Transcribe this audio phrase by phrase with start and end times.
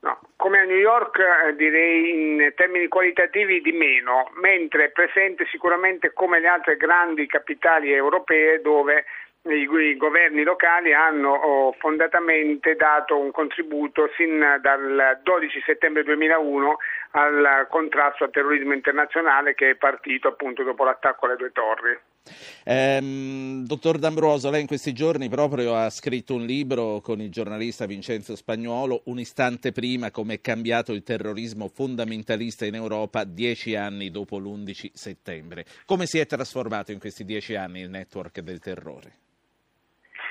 [0.02, 5.48] No, come a New York eh, direi in termini qualitativi di meno, mentre è presente
[5.50, 9.06] sicuramente come le altre grandi capitali europee dove
[9.46, 16.78] i, governi locali hanno oh, fondatamente dato un contributo sin dal 12 settembre 2001
[17.16, 22.00] al contrasto al terrorismo internazionale che è partito appunto dopo l'attacco alle due torri.
[22.64, 27.86] Ehm, dottor D'Ambroso, lei in questi giorni proprio ha scritto un libro con il giornalista
[27.86, 34.10] Vincenzo Spagnuolo, un istante prima come è cambiato il terrorismo fondamentalista in Europa dieci anni
[34.10, 35.66] dopo l'11 settembre.
[35.86, 39.12] Come si è trasformato in questi dieci anni il network del terrore?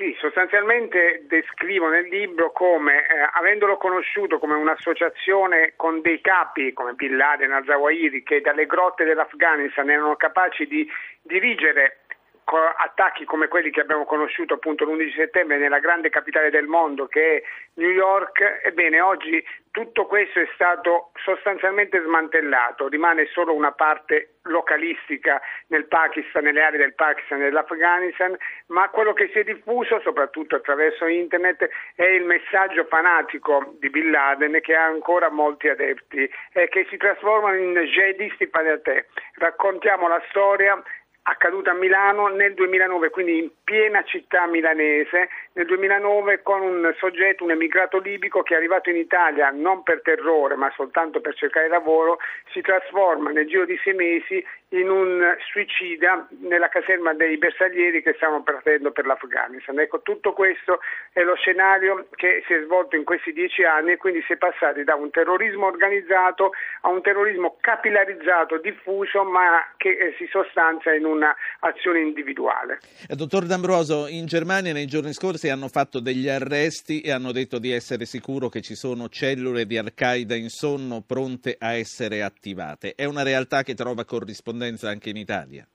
[0.02, 6.94] Sì, sostanzialmente descrivo nel libro come, eh, avendolo conosciuto come un'associazione con dei capi come
[6.94, 10.84] Bin Laden, Al-Zawahiri, che dalle grotte dell'Afghanistan erano capaci di
[11.22, 12.01] dirigere
[12.44, 17.36] attacchi come quelli che abbiamo conosciuto appunto l'11 settembre nella grande capitale del mondo che
[17.36, 17.42] è
[17.74, 25.40] New York, ebbene oggi tutto questo è stato sostanzialmente smantellato, rimane solo una parte localistica
[25.68, 30.56] nel Pakistan, nelle aree del Pakistan e dell'Afghanistan, ma quello che si è diffuso, soprattutto
[30.56, 36.68] attraverso internet, è il messaggio fanatico di Bin Laden che ha ancora molti adepti e
[36.68, 38.50] che si trasformano in jihadisti
[38.82, 39.06] te.
[39.36, 40.82] Raccontiamo la storia
[41.24, 47.44] accaduta a Milano nel 2009, quindi in piena città milanese, nel 2009 con un soggetto,
[47.44, 51.68] un emigrato libico che è arrivato in Italia non per terrore ma soltanto per cercare
[51.68, 52.18] lavoro,
[52.52, 58.14] si trasforma nel giro di sei mesi in un suicida nella caserma dei bersaglieri che
[58.16, 59.78] stavano partendo per l'Afghanistan.
[59.78, 60.80] Ecco, tutto questo
[61.12, 64.36] è lo scenario che si è svolto in questi dieci anni e quindi si è
[64.36, 66.52] passati da un terrorismo organizzato
[66.82, 72.80] a un terrorismo capillarizzato, diffuso, ma che eh, si sostanzia in un'azione individuale.
[73.08, 77.58] Eh, dottor D'Ambroso, in Germania nei giorni scorsi hanno fatto degli arresti e hanno detto
[77.58, 82.94] di essere sicuro che ci sono cellule di Al-Qaeda in sonno pronte a essere attivate.
[82.96, 85.66] È una realtà che trova corrispondenza anche in Italia?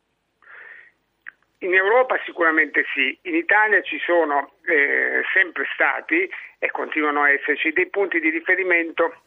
[1.60, 7.72] In Europa sicuramente sì, in Italia ci sono eh, sempre stati e continuano a esserci
[7.72, 9.22] dei punti di riferimento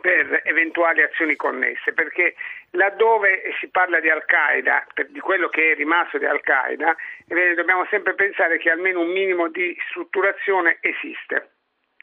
[0.00, 2.34] per eventuali azioni connesse, perché
[2.72, 6.96] laddove si parla di Al-Qaeda, di quello che è rimasto di Al-Qaeda,
[7.28, 11.50] eh, dobbiamo sempre pensare che almeno un minimo di strutturazione esiste.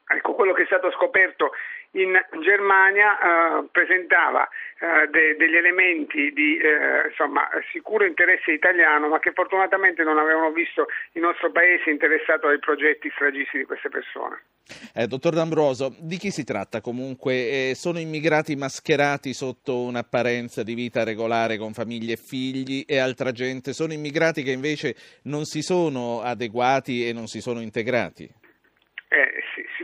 [0.08, 1.52] Ecco, quello che è stato scoperto
[1.94, 4.48] in Germania eh, presentava
[4.80, 10.52] eh, de- degli elementi di eh, insomma, sicuro interesse italiano, ma che fortunatamente non avevano
[10.52, 14.42] visto il nostro paese interessato ai progetti stragisti di queste persone.
[14.94, 17.34] Eh, dottor D'Ambroso, di chi si tratta comunque?
[17.34, 23.32] Eh, sono immigrati mascherati sotto un'apparenza di vita regolare con famiglie e figli e altra
[23.32, 23.74] gente?
[23.74, 28.41] Sono immigrati che invece non si sono adeguati e non si sono integrati?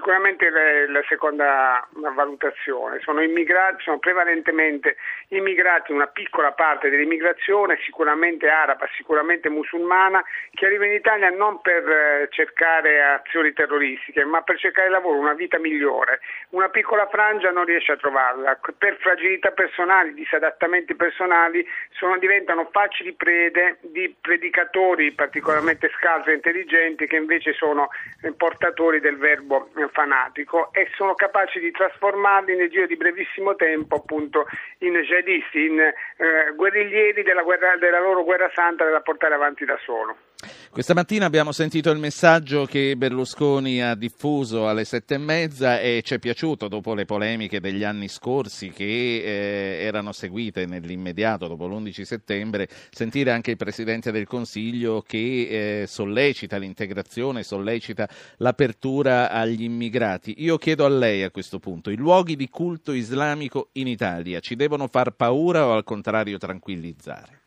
[0.08, 1.86] Sicuramente la, la seconda
[2.16, 4.96] valutazione sono, immigrati, sono prevalentemente
[5.32, 11.86] immigrati, una piccola parte dell'immigrazione, sicuramente araba, sicuramente musulmana, che arriva in Italia non per
[11.86, 16.22] eh, cercare azioni terroristiche, ma per cercare lavoro, una vita migliore.
[16.52, 23.12] Una piccola frangia non riesce a trovarla, per fragilità personali, disadattamenti personali, sono, diventano facili
[23.12, 27.90] prede di predicatori particolarmente scalzi e intelligenti che invece sono
[28.22, 33.56] eh, portatori del verbo eh, fanatico e sono capaci di trasformarli nel giro di brevissimo
[33.56, 34.46] tempo appunto
[34.80, 39.78] in jihadisti, in eh, guerriglieri della, guerra, della loro guerra santa da portare avanti da
[39.84, 40.27] solo.
[40.70, 46.04] Questa mattina abbiamo sentito il messaggio che Berlusconi ha diffuso alle sette e mezza e
[46.04, 51.66] ci è piaciuto dopo le polemiche degli anni scorsi che eh, erano seguite nell'immediato dopo
[51.66, 58.08] l'11 settembre, sentire anche il Presidente del Consiglio che eh, sollecita l'integrazione, sollecita
[58.38, 60.36] l'apertura agli immigrati.
[60.44, 64.56] Io chiedo a lei a questo punto, i luoghi di culto islamico in Italia ci
[64.56, 67.47] devono far paura o al contrario tranquillizzare?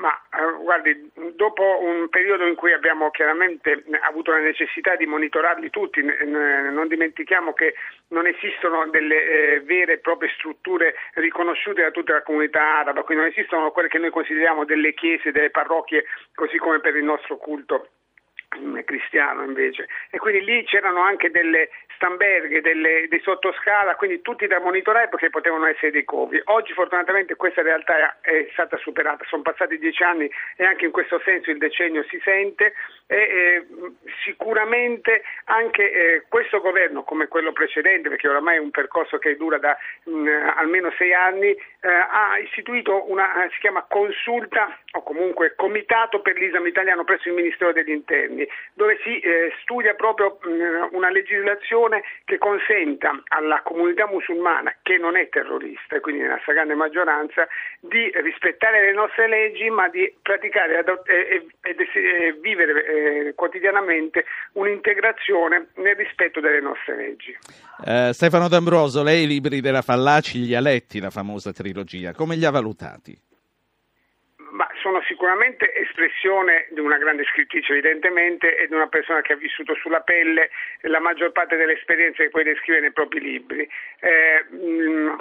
[0.00, 5.68] Ma eh, guardi, dopo un periodo in cui abbiamo chiaramente avuto la necessità di monitorarli
[5.68, 7.74] tutti, non dimentichiamo che
[8.08, 13.24] non esistono delle eh, vere e proprie strutture riconosciute da tutta la comunità araba, quindi
[13.24, 17.36] non esistono quelle che noi consideriamo delle chiese, delle parrocchie, così come per il nostro
[17.36, 17.88] culto
[18.84, 21.70] cristiano invece e quindi lì c'erano anche delle
[22.00, 26.40] stamberghe, delle, dei sottoscala, quindi tutti da monitorare perché potevano essere dei covi.
[26.44, 31.20] Oggi fortunatamente questa realtà è stata superata, sono passati dieci anni e anche in questo
[31.22, 32.72] senso il decennio si sente
[33.06, 33.66] e eh,
[34.24, 39.58] sicuramente anche eh, questo governo come quello precedente, perché oramai è un percorso che dura
[39.58, 46.20] da mh, almeno sei anni, eh, ha istituito una, si chiama consulta o comunque comitato
[46.20, 48.39] per l'esame italiano presso il Ministero degli Interni,
[48.74, 55.16] dove si eh, studia proprio mh, una legislazione che consenta alla comunità musulmana, che non
[55.16, 57.46] è terrorista e quindi nella stragrande maggioranza,
[57.80, 65.68] di rispettare le nostre leggi ma di praticare e, e, e vivere eh, quotidianamente un'integrazione
[65.76, 67.36] nel rispetto delle nostre leggi.
[67.78, 72.36] Uh, Stefano D'Ambroso, lei i libri della Fallaci li ha letti, la famosa trilogia, come
[72.36, 73.16] li ha valutati?
[74.80, 79.74] Sono sicuramente espressione di una grande scrittrice evidentemente e di una persona che ha vissuto
[79.74, 80.50] sulla pelle
[80.82, 83.68] la maggior parte delle esperienze che poi descrive nei propri libri.
[84.00, 84.46] Eh,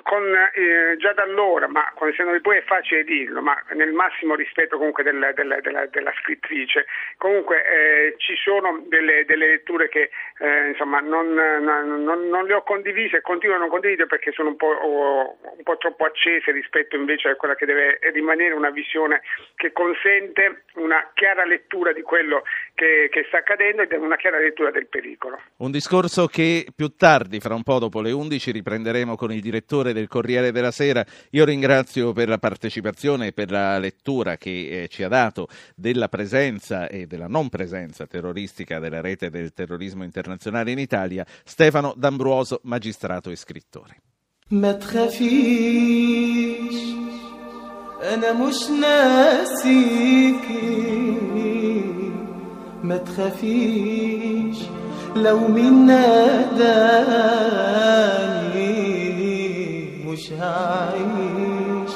[0.04, 0.24] con,
[0.54, 4.78] eh, già da allora, ma quando si poi è facile dirlo, ma nel massimo rispetto
[4.78, 6.86] comunque del, del, della, della, scrittrice,
[7.18, 10.10] comunque eh, ci sono delle, delle letture che
[10.40, 14.50] eh, insomma non, non, non, le ho condivise e continuo a non condividere perché sono
[14.50, 19.22] un po', un po' troppo accese rispetto invece a quella che deve rimanere una visione
[19.57, 22.43] che consente una chiara lettura di quello
[22.75, 25.41] che, che, sta accadendo ed una chiara lettura del pericolo.
[25.59, 29.93] Un discorso che più tardi, fra un po' dopo le 11, riprenderemo con il direttore
[29.93, 31.05] del Corriere della Sera.
[31.31, 36.09] Io ringrazio per la partecipazione e per la lettura che eh, ci ha dato della
[36.09, 42.61] presenza e della non presenza terroristica della rete del terrorismo internazionale in Italia, Stefano D'Ambruoso,
[42.65, 43.97] magistrato e scrittore.
[44.51, 45.75] ما تخافيش
[48.04, 50.70] أنا مش ناسيكي.
[52.84, 54.58] ما تخافيش
[55.16, 56.70] لو مين ناداني
[60.06, 61.92] مش هعيش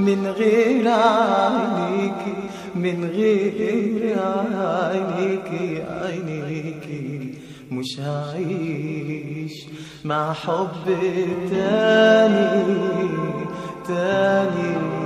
[0.00, 2.34] من غير عينيكي
[2.74, 4.16] من غير
[4.54, 7.34] عينيكي عينيكي.
[7.70, 9.66] مش هعيش
[10.04, 10.68] مع حب
[11.50, 12.76] تاني
[13.88, 14.98] تاني.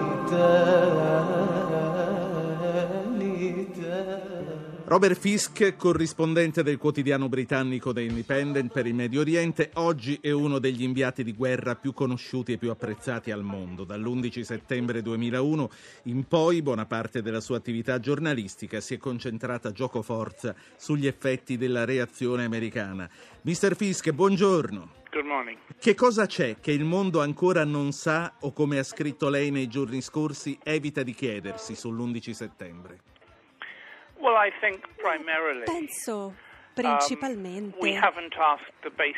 [4.93, 10.59] Robert Fisk, corrispondente del quotidiano britannico The Independent per il Medio Oriente, oggi è uno
[10.59, 13.85] degli inviati di guerra più conosciuti e più apprezzati al mondo.
[13.85, 15.71] Dall'11 settembre 2001
[16.05, 21.57] in poi buona parte della sua attività giornalistica si è concentrata gioco forza sugli effetti
[21.57, 23.09] della reazione americana.
[23.41, 23.75] Mr.
[23.75, 25.02] Fisk, buongiorno.
[25.13, 25.59] Good morning.
[25.79, 29.69] Che cosa c'è che il mondo ancora non sa o come ha scritto lei nei
[29.69, 33.01] giorni scorsi evita di chiedersi sull'11 settembre?
[34.17, 36.35] Well, I think primarily Penso
[36.73, 37.77] principalmente.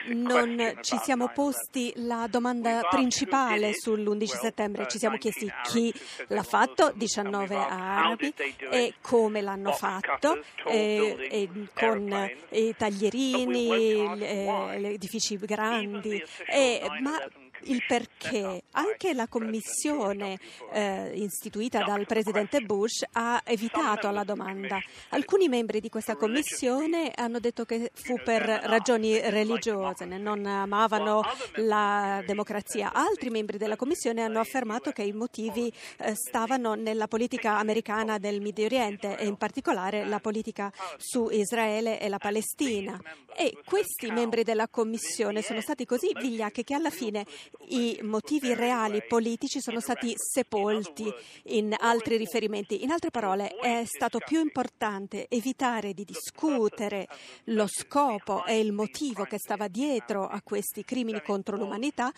[0.07, 5.93] Non ci siamo posti la domanda principale sull'11 settembre, ci siamo chiesti chi
[6.29, 8.33] l'ha fatto, 19 arabi,
[8.71, 17.19] e come l'hanno fatto, e, e con i taglierini, gli edifici grandi, e, ma
[17.67, 18.63] il perché.
[18.73, 20.39] Anche la commissione
[20.73, 24.81] eh, istituita dal presidente Bush ha evitato la domanda.
[25.11, 31.23] Alcuni membri di questa commissione hanno detto che fu per ragioni religiose, non amavano
[31.57, 32.93] la democrazia.
[32.93, 38.41] Altri membri della commissione hanno affermato che i motivi eh, stavano nella politica americana del
[38.41, 43.01] Medio Oriente e in particolare la politica su Israele e la Palestina.
[43.37, 47.27] E questi membri della commissione sono stati così vigliacchi che alla fine
[47.69, 51.13] i motivi reali politici sono stati sepolti
[51.45, 52.83] in altri riferimenti.
[52.83, 57.07] In altre parole, è stato più importante evitare di discutere
[57.45, 62.13] lo scopo e il motivo che stava dietro a questi crimini contro l'umanità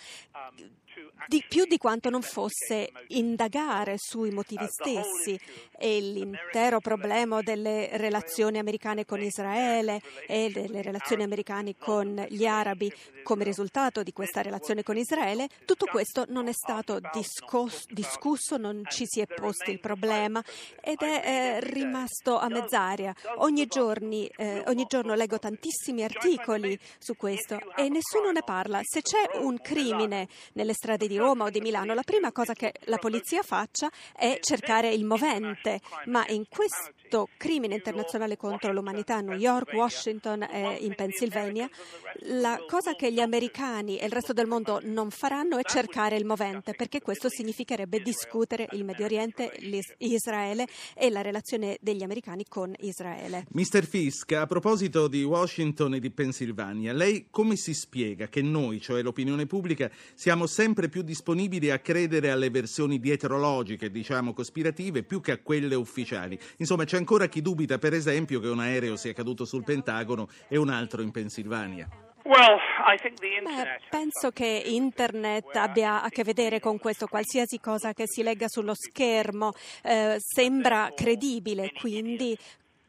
[1.27, 5.39] di più di quanto non fosse indagare sui motivi stessi
[5.79, 12.93] e l'intero problema delle relazioni americane con Israele e delle relazioni americane con gli arabi
[13.23, 18.83] come risultato di questa relazione con Israele tutto questo non è stato discos- discusso, non
[18.89, 20.43] ci si è posto il problema
[20.81, 23.15] ed è eh, rimasto a mezz'aria.
[23.37, 28.81] Ogni, giorni, eh, ogni giorno leggo tantissimi articoli su questo e nessuno ne parla.
[28.83, 32.73] Se c'è un crimine nelle strade di Roma o di Milano, la prima cosa che
[32.85, 39.21] la polizia faccia è cercare il movente, ma in questo crimine internazionale contro l'umanità a
[39.21, 41.69] New York, Washington e in Pennsylvania,
[42.29, 46.25] la cosa che gli americani e il resto del mondo non faranno è cercare il
[46.25, 49.53] movente, perché questo significherebbe discutere il Medio Oriente,
[49.99, 53.47] Israele e la relazione degli americani con Israele.
[53.51, 53.85] Mr.
[53.85, 59.03] Fisk, a proposito di Washington e di Pennsylvania, lei come si spiega che noi, cioè
[59.03, 65.33] l'opinione pubblica, siamo sempre più disponibili a credere alle versioni dietrologiche, diciamo cospirative, più che
[65.33, 66.39] a quelle ufficiali?
[66.59, 70.57] Insomma, c'è ancora chi dubita, per esempio, che un aereo sia caduto sul Pentagono e
[70.57, 71.89] un altro in Pennsylvania.
[72.27, 78.49] Beh, penso che Internet abbia a che vedere con questo, qualsiasi cosa che si legga
[78.49, 79.53] sullo schermo
[79.83, 82.37] eh, sembra credibile, quindi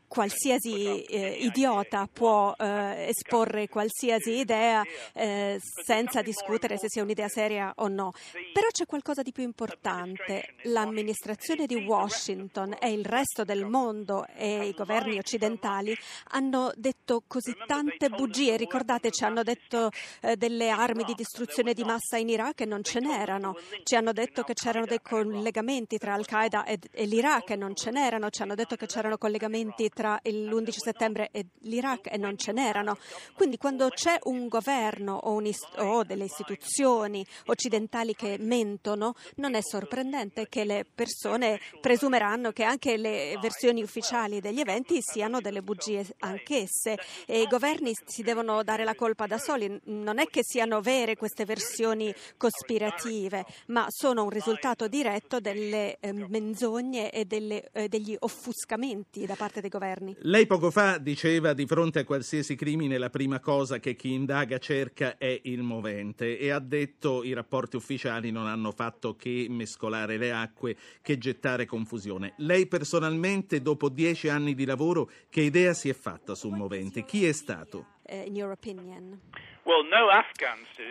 [0.08, 4.84] qualsiasi eh, idiota può eh, esporre qualsiasi idea
[5.14, 8.14] eh, senza discutere se sia un'idea seria o no.
[8.54, 10.56] Però c'è qualcosa di più importante.
[10.64, 15.96] L'amministrazione di Washington e il resto del mondo e i governi occidentali
[16.30, 18.58] hanno detto così tante bugie.
[18.58, 22.84] Ricordate, ci hanno detto eh, delle armi di distruzione di massa in Iraq e non
[22.84, 23.56] ce n'erano.
[23.84, 27.92] Ci hanno detto che c'erano dei collegamenti tra Al-Qaeda e, e l'Iraq e non ce
[27.92, 28.30] n'erano.
[28.30, 33.00] Ci hanno detto che c'erano collegamenti tra l'11 settembre e l'Iraq e non ce n'erano.
[33.34, 39.56] Quindi quando c'è un governo o, un ist- o delle istituzioni occidentali che mentono, non
[39.56, 45.64] è sorprendente che le persone presumeranno che anche le versioni ufficiali degli eventi siano delle
[45.64, 49.82] bugie anch'esse e i governi si devono dare la colpa da soli.
[49.86, 56.14] Non è che siano vere queste versioni cospirative, ma sono un risultato diretto delle eh,
[56.14, 60.16] menzogne e delle, eh, degli offuscamenti da parte dei governi governi.
[60.22, 64.58] Lei poco fa diceva di fronte a qualsiasi crimine la prima cosa che chi indaga
[64.58, 70.18] cerca è il movente e ha detto i rapporti ufficiali non hanno fatto che mescolare
[70.18, 72.34] le acque, che gettare confusione.
[72.38, 77.06] Lei personalmente dopo dieci anni di lavoro che idea si è fatta sul movente?
[77.06, 77.96] Chi è stato?
[78.10, 79.20] Uh, in your opinion?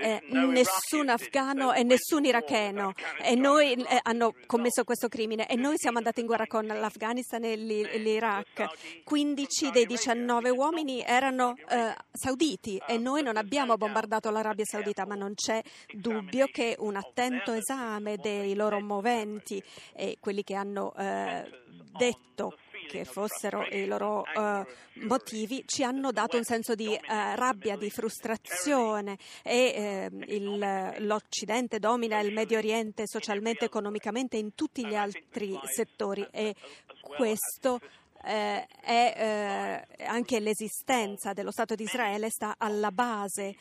[0.03, 2.93] Eh, nessun afgano e nessun iracheno.
[3.23, 7.43] e noi, eh, hanno commesso questo crimine e noi siamo andati in guerra con l'Afghanistan
[7.45, 9.03] e l'Iraq.
[9.03, 15.15] 15 dei 19 uomini erano eh, sauditi e noi non abbiamo bombardato l'Arabia Saudita, ma
[15.15, 15.63] non c'è
[15.95, 19.63] dubbio che un attento esame dei loro moventi
[19.95, 21.49] e quelli che hanno eh,
[21.97, 24.65] detto che fossero i loro uh,
[25.07, 26.99] motivi, ci hanno dato un senso di uh,
[27.35, 29.19] rabbia, di frustrazione.
[29.43, 36.27] E uh, il, l'Occidente domina il Medio Oriente socialmente, economicamente in tutti gli altri settori.
[36.31, 36.55] E
[37.01, 37.81] questo
[38.27, 43.55] eh, è eh, anche l'esistenza dello Stato di Israele sta alla base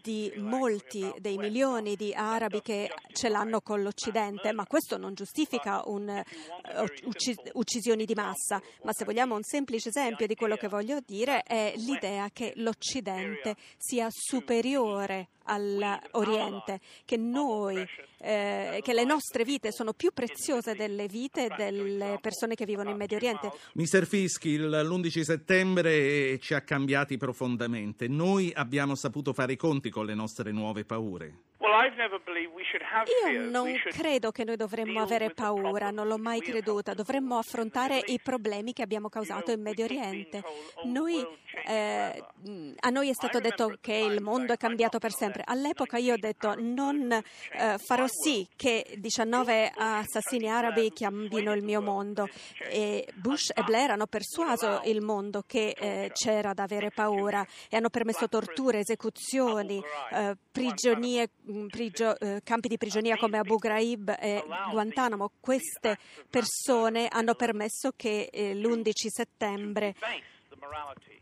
[0.00, 5.82] di molti dei milioni di arabi che ce l'hanno con l'Occidente, ma questo non giustifica
[5.86, 7.10] un, uh,
[7.54, 8.60] uccisioni di massa.
[8.82, 13.56] Ma se vogliamo un semplice esempio di quello che voglio dire è l'idea che l'Occidente
[13.76, 17.86] sia superiore all'Oriente, che noi,
[18.18, 22.96] eh, che le nostre vite sono più preziose delle vite delle persone che vivono in
[22.96, 23.50] Medio Oriente.
[23.74, 28.08] Mister Fischi, l'11 settembre ci ha cambiati profondamente.
[28.08, 31.50] Noi abbiamo saputo fare i conti con le nostre nuove paure.
[33.32, 36.94] Io non credo che noi dovremmo avere paura, non l'ho mai creduta.
[36.94, 40.42] Dovremmo affrontare i problemi che abbiamo causato in Medio Oriente.
[40.84, 41.26] Noi,
[41.66, 42.24] eh,
[42.78, 45.42] a noi è stato detto che il mondo è cambiato per sempre.
[45.44, 51.80] All'epoca io ho detto non eh, farò sì che 19 assassini arabi cambino il mio
[51.80, 52.28] mondo.
[52.70, 57.76] E Bush e Blair hanno persuaso il mondo che eh, c'era da avere paura e
[57.76, 61.30] hanno permesso torture, esecuzioni, eh, prigionie
[61.68, 65.32] prigio, eh, campi di prigionia come Abu Ghraib e Guantanamo.
[65.40, 69.94] Queste persone hanno permesso che eh, l'11 settembre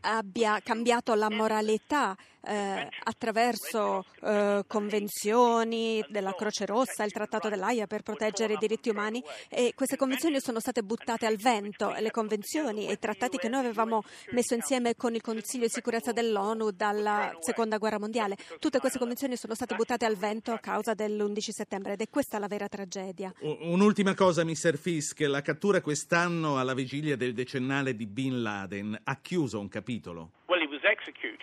[0.01, 8.01] abbia cambiato la moralità eh, attraverso eh, convenzioni della Croce Rossa, il Trattato dell'AIA per
[8.01, 12.93] proteggere i diritti umani e queste convenzioni sono state buttate al vento, le convenzioni e
[12.93, 17.77] i trattati che noi avevamo messo insieme con il Consiglio di sicurezza dell'ONU dalla Seconda
[17.77, 22.01] Guerra Mondiale, tutte queste convenzioni sono state buttate al vento a causa dell'11 settembre ed
[22.01, 23.33] è questa la vera tragedia.
[23.41, 24.77] Un'ultima cosa, Mr.
[24.77, 30.31] Fisk, la cattura quest'anno alla vigilia del decennale di Bin Laden ha chiuso un capitolo.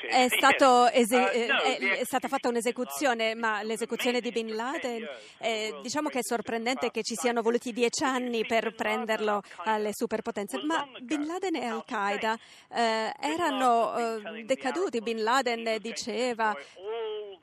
[0.09, 5.07] È, stato ese- è, stata fatta un'esecuzione, ma l'esecuzione di Bin Laden,
[5.39, 10.63] eh, diciamo che è sorprendente che ci siano voluti dieci anni per prenderlo alle superpotenze,
[10.65, 12.39] ma Bin Laden e Al-Qaeda
[12.75, 15.01] eh, erano eh, decaduti.
[15.01, 16.55] Bin Laden diceva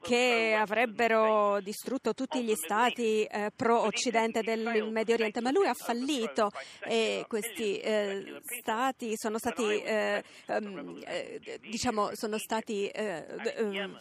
[0.06, 6.52] che avrebbero distrutto tutti gli stati eh, pro-occidente del Medio Oriente, ma lui ha fallito
[6.88, 13.26] e questi eh, stati sono stati, eh, ehm, eh diciamo, sono stati eh,
[13.58, 14.00] ehm,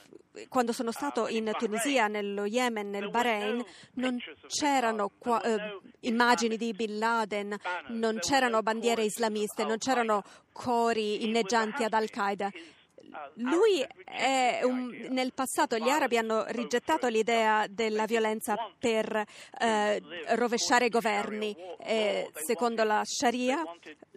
[0.48, 6.72] quando sono stato in Tunisia, nello Yemen, nel Bahrain, non c'erano qua, eh, immagini di
[6.74, 7.56] Bin Laden,
[7.90, 12.50] non c'erano bandiere islamiste, non c'erano cori inneggianti ad Al-Qaeda.
[13.34, 19.24] Lui è un, nel passato gli arabi hanno rigettato l'idea della violenza per
[19.60, 20.02] eh,
[20.34, 21.56] rovesciare i governi.
[21.78, 23.62] E, secondo la Sharia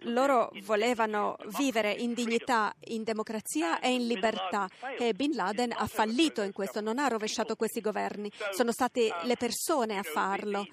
[0.02, 4.68] loro volevano vivere in dignità, in democrazia e in libertà.
[4.98, 9.36] e Bin Laden ha fallito in questo, non ha rovesciato questi governi, sono state le
[9.36, 10.66] persone a farlo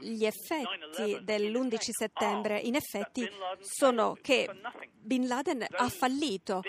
[0.00, 3.28] gli effetti dell'11 settembre in effetti
[3.60, 4.48] sono che
[5.00, 6.62] Bin Laden ha fallito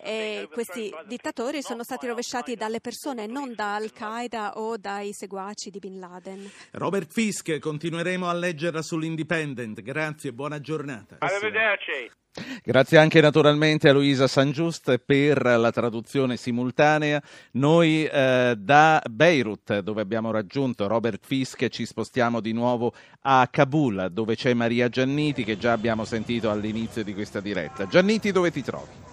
[0.00, 5.78] e questi dittatori sono stati rovesciati dalle persone, non da Al-Qaeda o dai seguaci di
[5.78, 6.50] Bin Laden.
[6.72, 9.82] Robert Fisk, continueremo a leggerla sull'Independent.
[9.82, 11.16] Grazie e buona giornata.
[11.18, 12.20] Arrivederci.
[12.64, 17.22] Grazie anche naturalmente a Luisa Sangiust per la traduzione simultanea.
[17.52, 24.08] Noi eh, da Beirut, dove abbiamo raggiunto Robert Fisk, ci spostiamo di nuovo a Kabul,
[24.10, 27.86] dove c'è Maria Gianniti, che già abbiamo sentito all'inizio di questa diretta.
[27.86, 29.11] Gianniti, dove ti trovi?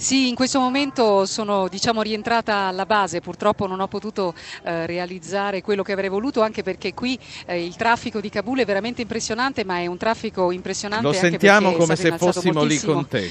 [0.00, 5.60] Sì, in questo momento sono diciamo, rientrata alla base, purtroppo non ho potuto eh, realizzare
[5.60, 9.62] quello che avrei voluto anche perché qui eh, il traffico di Kabul è veramente impressionante,
[9.62, 11.04] ma è un traffico impressionante.
[11.04, 12.92] Lo sentiamo come se fossimo moltissimo.
[12.92, 13.30] lì con te.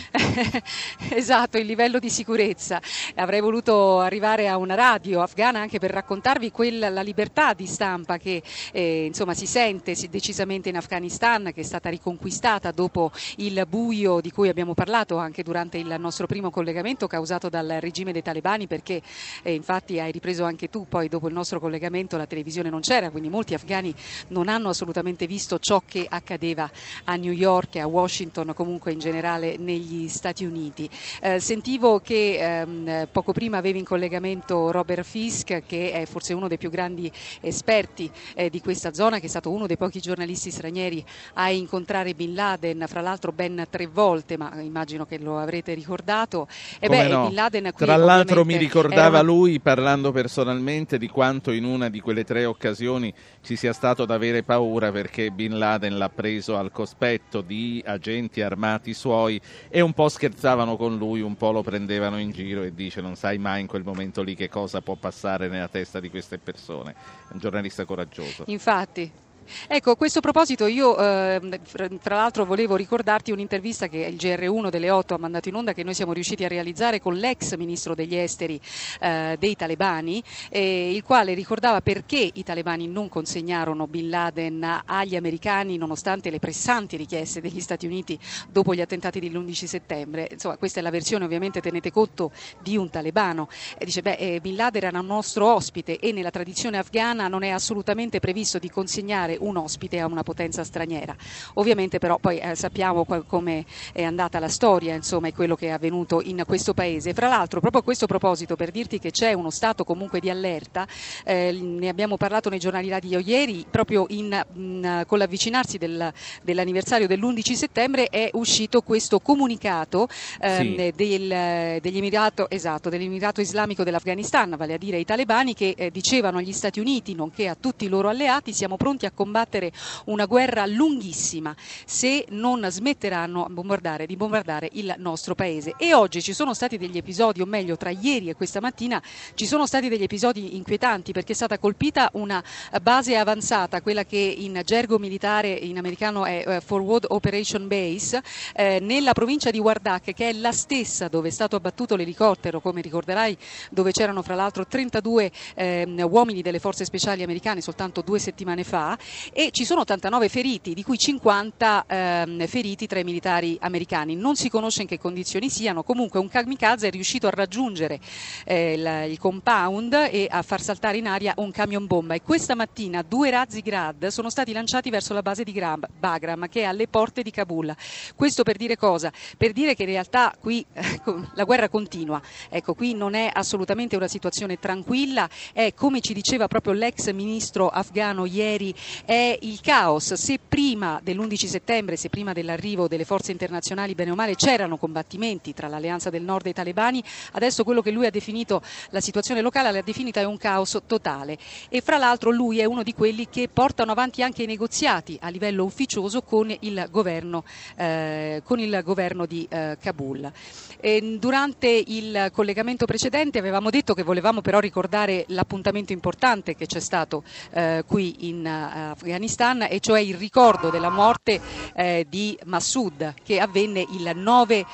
[1.17, 2.79] esatto, il livello di sicurezza.
[3.15, 8.17] Avrei voluto arrivare a una radio afghana anche per raccontarvi quella, la libertà di stampa
[8.17, 14.21] che eh, insomma, si sente decisamente in Afghanistan, che è stata riconquistata dopo il buio
[14.21, 18.21] di cui abbiamo parlato anche durante il nostro primo collegamento collegamento causato dal regime dei
[18.21, 19.01] talebani perché
[19.43, 23.09] eh, infatti hai ripreso anche tu, poi dopo il nostro collegamento la televisione non c'era,
[23.11, 23.95] quindi molti afghani
[24.29, 26.69] non hanno assolutamente visto ciò che accadeva
[27.05, 30.89] a New York e a Washington, comunque in generale negli Stati Uniti.
[31.21, 36.49] Eh, sentivo che ehm, poco prima avevi in collegamento Robert Fisk che è forse uno
[36.49, 40.51] dei più grandi esperti eh, di questa zona, che è stato uno dei pochi giornalisti
[40.51, 45.73] stranieri a incontrare Bin Laden, fra l'altro ben tre volte, ma immagino che lo avrete
[45.73, 46.47] ricordato.
[46.79, 47.27] E beh, no.
[47.27, 49.21] Bin Laden qui Tra l'altro mi ricordava era...
[49.21, 54.15] lui, parlando personalmente, di quanto in una di quelle tre occasioni ci sia stato da
[54.15, 59.93] avere paura perché Bin Laden l'ha preso al cospetto di agenti armati suoi e un
[59.93, 63.61] po' scherzavano con lui, un po' lo prendevano in giro e dice non sai mai
[63.61, 66.95] in quel momento lì che cosa può passare nella testa di queste persone.
[67.31, 68.43] Un giornalista coraggioso.
[68.47, 69.27] Infatti.
[69.67, 71.59] Ecco, a questo proposito io eh,
[72.01, 75.83] tra l'altro volevo ricordarti un'intervista che il GR1 delle 8 ha mandato in onda che
[75.83, 78.59] noi siamo riusciti a realizzare con l'ex ministro degli esteri
[78.99, 85.15] eh, dei talebani, eh, il quale ricordava perché i talebani non consegnarono Bin Laden agli
[85.15, 88.17] americani nonostante le pressanti richieste degli Stati Uniti
[88.49, 90.27] dopo gli attentati dell'11 settembre.
[90.31, 92.31] Insomma, questa è la versione, ovviamente tenete conto,
[92.61, 93.47] di un talebano.
[93.79, 97.49] dice, beh, eh, Bin Laden era un nostro ospite e nella tradizione afghana non è
[97.49, 101.15] assolutamente previsto di consegnare un ospite a una potenza straniera.
[101.55, 105.71] Ovviamente però poi eh, sappiamo come è andata la storia, insomma, e quello che è
[105.71, 107.13] avvenuto in questo paese.
[107.13, 110.87] Fra l'altro, proprio a questo proposito, per dirti che c'è uno stato comunque di allerta,
[111.23, 116.11] eh, ne abbiamo parlato nei giornali radio ieri, proprio in, in, con l'avvicinarsi del,
[116.43, 120.07] dell'anniversario dell'11 settembre è uscito questo comunicato
[120.39, 120.93] ehm, sì.
[120.95, 126.53] del, dell'Emirato, esatto, dell'Emirato, Islamico dell'Afghanistan, vale a dire i talebani, che eh, dicevano agli
[126.53, 129.73] Stati Uniti, nonché a tutti i loro alleati, siamo pronti a combattere
[130.05, 131.53] una guerra lunghissima
[131.85, 135.73] se non smetteranno bombardare, di bombardare il nostro paese.
[135.77, 139.01] E oggi ci sono stati degli episodi, o meglio tra ieri e questa mattina,
[139.33, 142.41] ci sono stati degli episodi inquietanti perché è stata colpita una
[142.81, 148.23] base avanzata, quella che in gergo militare in americano è uh, Forward Operation Base,
[148.55, 152.79] eh, nella provincia di Wardak, che è la stessa dove è stato abbattuto l'elicottero, come
[152.79, 153.37] ricorderai,
[153.69, 158.97] dove c'erano fra l'altro 32 eh, uomini delle forze speciali americane soltanto due settimane fa
[159.33, 164.15] e ci sono 89 feriti, di cui 50 ehm, feriti tra i militari americani.
[164.15, 167.99] Non si conosce in che condizioni siano, comunque un kamikaze è riuscito a raggiungere
[168.45, 172.55] eh, il, il, compound e a far saltare in aria un camion bomba e questa
[172.55, 175.51] mattina due razzi Grad sono stati lanciati verso la base di
[175.99, 177.75] Bagram che è alle porte di Kabul.
[178.15, 179.11] Questo per dire cosa?
[179.37, 181.01] Per dire che in realtà qui eh,
[181.33, 186.47] la guerra continua, ecco qui non è assolutamente una situazione tranquilla, è come ci diceva
[186.47, 188.73] proprio l'ex ministro afghano ieri,
[189.05, 190.13] è il caos.
[190.13, 195.53] Se prima dell'11 settembre, se prima dell'arrivo delle forze internazionali bene o male c'erano combattimenti
[195.53, 199.41] tra l'Alleanza del Nord e i talebani, adesso quello che lui ha definito la situazione
[199.41, 201.37] locale l'ha definita è un caos totale
[201.69, 205.29] e fra l'altro lui è uno di quelli che portano avanti anche i negoziati a
[205.29, 207.43] livello ufficioso con il governo,
[207.75, 210.31] eh, con il governo di eh, Kabul.
[210.79, 216.79] E durante il collegamento precedente avevamo detto che volevamo però ricordare l'appuntamento importante che c'è
[216.79, 221.39] stato eh, qui in uh, Afghanistan e cioè il ricordo della morte
[221.75, 224.65] eh, di Massoud che avvenne il 9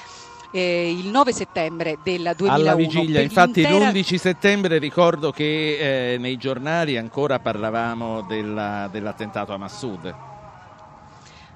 [0.51, 2.51] eh, il 9 settembre del 2001.
[2.51, 9.58] Alla vigilia, infatti l'11 settembre ricordo che eh, nei giornali ancora parlavamo della, dell'attentato a
[9.58, 10.34] Massoud.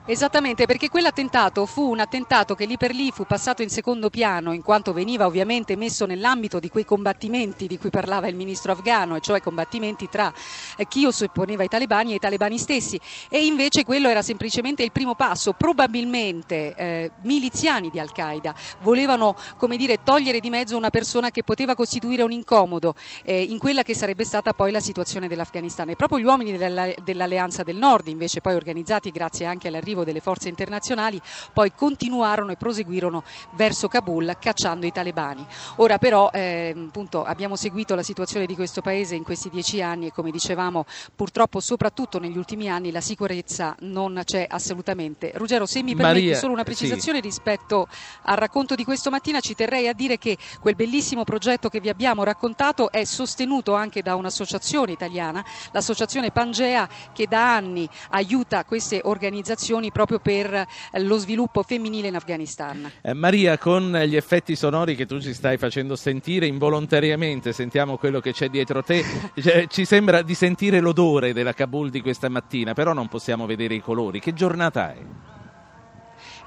[0.10, 4.54] Esattamente, perché quell'attentato fu un attentato che lì per lì fu passato in secondo piano,
[4.54, 9.18] in quanto veniva ovviamente messo nell'ambito di quei combattimenti di cui parlava il ministro afghano,
[9.18, 10.34] e cioè combattimenti tra
[10.78, 13.00] eh, chi opponeva i talebani e i talebani stessi.
[13.30, 15.54] E invece quello era semplicemente il primo passo.
[15.54, 21.76] Probabilmente eh, miliziani di Al-Qaeda volevano, come dire, togliere di mezzo una persona che poteva
[21.76, 25.88] costituire un incomodo eh, in quella che sarebbe stata poi la situazione dell'Afghanistan.
[25.90, 30.04] E proprio gli uomini della, dell'Alleanza del Nord, invece poi organizzati grazie anche all'arrivo arrivo
[30.04, 31.22] delle forze internazionali,
[31.54, 35.46] poi continuarono e proseguirono verso Kabul cacciando i talebani.
[35.78, 40.08] Ora però eh, appunto, abbiamo seguito la situazione di questo paese in questi dieci anni
[40.08, 40.86] e come dicevamo
[41.16, 45.32] purtroppo soprattutto negli ultimi anni la sicurezza non c'è assolutamente.
[45.36, 47.26] Ruggero, se mi permetti Maria, solo una precisazione sì.
[47.26, 47.88] rispetto
[48.24, 51.90] al racconto di questa mattina, ci terrei a dire che quel bellissimo progetto che vi
[51.90, 59.02] abbiamo raccontato è sostenuto anche da un'associazione italiana, l'associazione Pangea, che da anni aiuta queste
[59.04, 62.90] organizzazioni azioni proprio per eh, lo sviluppo femminile in Afghanistan.
[63.02, 68.20] Eh, Maria, con gli effetti sonori che tu ci stai facendo sentire involontariamente, sentiamo quello
[68.20, 69.04] che c'è dietro te,
[69.42, 73.74] cioè, ci sembra di sentire l'odore della Kabul di questa mattina, però non possiamo vedere
[73.74, 74.20] i colori.
[74.20, 74.98] Che giornata è?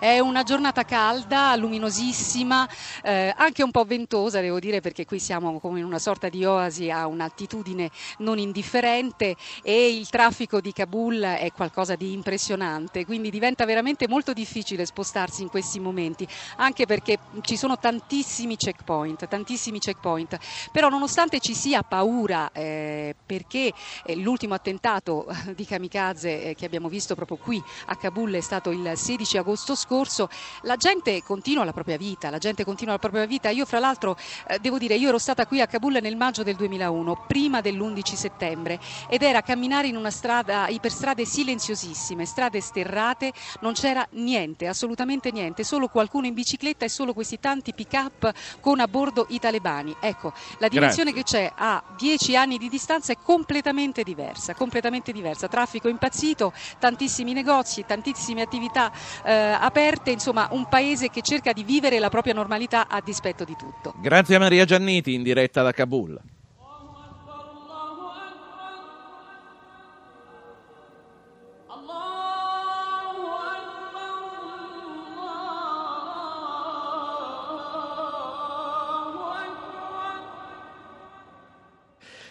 [0.03, 2.69] È una giornata calda, luminosissima,
[3.05, 6.45] eh, anche un po' ventosa, devo dire, perché qui siamo come in una sorta di
[6.45, 7.89] oasi a un'altitudine
[8.19, 14.33] non indifferente e il traffico di Kabul è qualcosa di impressionante, quindi diventa veramente molto
[14.33, 20.37] difficile spostarsi in questi momenti, anche perché ci sono tantissimi checkpoint, tantissimi checkpoint.
[20.73, 23.73] Però nonostante ci sia paura, eh, perché
[24.05, 28.73] eh, l'ultimo attentato di kamikaze eh, che abbiamo visto proprio qui a Kabul è stato
[28.73, 30.31] il 16 agosto scorso, scorso,
[30.63, 33.51] la gente continua la propria vita, la gente continua la propria vita.
[33.51, 34.17] Io fra l'altro
[34.49, 38.15] eh, devo dire, io ero stata qui a Kabul nel maggio del 2001, prima dell'11
[38.15, 45.31] settembre, ed era camminare in una strada, iperstrade silenziosissime, strade sterrate, non c'era niente, assolutamente
[45.31, 49.95] niente, solo qualcuno in bicicletta e solo questi tanti pick-up con a bordo i talebani.
[50.01, 51.41] Ecco, la direzione Grazie.
[51.41, 55.49] che c'è a dieci anni di distanza è completamente diversa, completamente diversa.
[55.49, 58.91] Traffico impazzito, tantissimi negozi, tantissime attività
[59.25, 63.45] eh, aperte aperte, insomma un paese che cerca di vivere la propria normalità a dispetto
[63.45, 63.95] di tutto.
[64.01, 66.21] Grazie a Maria Gianniti in diretta da Kabul.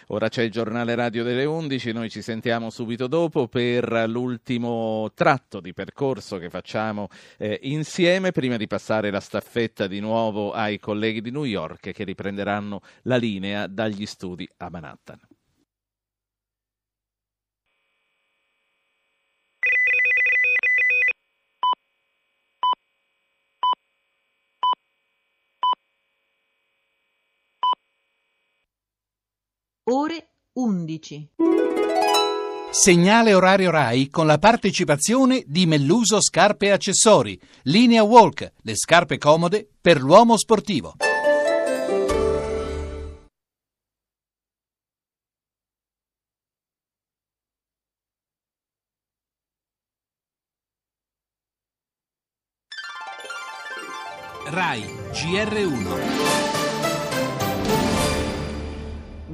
[0.08, 5.60] Ora c'è il giornale radio delle 11, noi ci sentiamo subito dopo per l'ultimo tratto
[5.60, 11.20] di percorso che facciamo eh, insieme prima di passare la staffetta di nuovo ai colleghi
[11.20, 15.31] di New York che riprenderanno la linea dagli studi a Manhattan.
[29.84, 31.30] Ore 11.
[32.70, 39.18] Segnale orario RAI con la partecipazione di Melluso Scarpe e Accessori, Linea Walk, le scarpe
[39.18, 40.94] comode per l'uomo sportivo.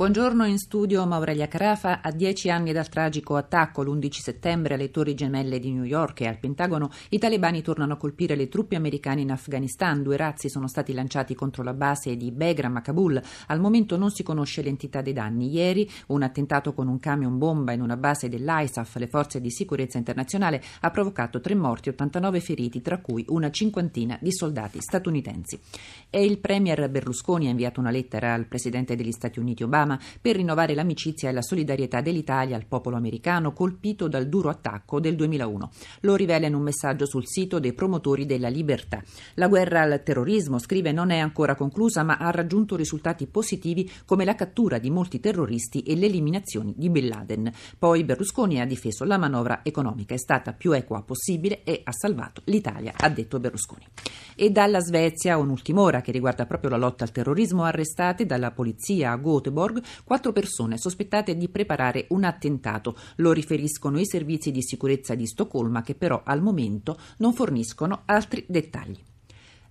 [0.09, 2.01] Buongiorno in studio Maurelia Carafa.
[2.01, 6.27] A dieci anni dal tragico attacco l'11 settembre alle Torri Gemelle di New York e
[6.27, 10.03] al Pentagono, i talebani tornano a colpire le truppe americane in Afghanistan.
[10.03, 13.21] Due razzi sono stati lanciati contro la base di Begram a Kabul.
[13.49, 15.51] Al momento non si conosce l'entità dei danni.
[15.51, 19.99] Ieri un attentato con un camion bomba in una base dell'ISAF, le forze di sicurezza
[19.99, 25.61] internazionale, ha provocato tre morti e 89 feriti, tra cui una cinquantina di soldati statunitensi.
[26.09, 30.37] E il premier Berlusconi ha inviato una lettera al presidente degli Stati Uniti Obama Per
[30.37, 35.70] rinnovare l'amicizia e la solidarietà dell'Italia al popolo americano colpito dal duro attacco del 2001.
[36.00, 39.02] Lo rivela in un messaggio sul sito dei promotori della libertà.
[39.34, 44.24] La guerra al terrorismo, scrive, non è ancora conclusa, ma ha raggiunto risultati positivi come
[44.24, 47.52] la cattura di molti terroristi e l'eliminazione di Bin Laden.
[47.78, 52.42] Poi Berlusconi ha difeso la manovra economica, è stata più equa possibile e ha salvato
[52.44, 53.87] l'Italia, ha detto Berlusconi.
[54.34, 59.12] E dalla Svezia un'ultima ora che riguarda proprio la lotta al terrorismo, arrestate dalla polizia
[59.12, 62.96] a Göteborg quattro persone sospettate di preparare un attentato.
[63.16, 68.44] Lo riferiscono i servizi di sicurezza di Stoccolma che però al momento non forniscono altri
[68.48, 68.98] dettagli.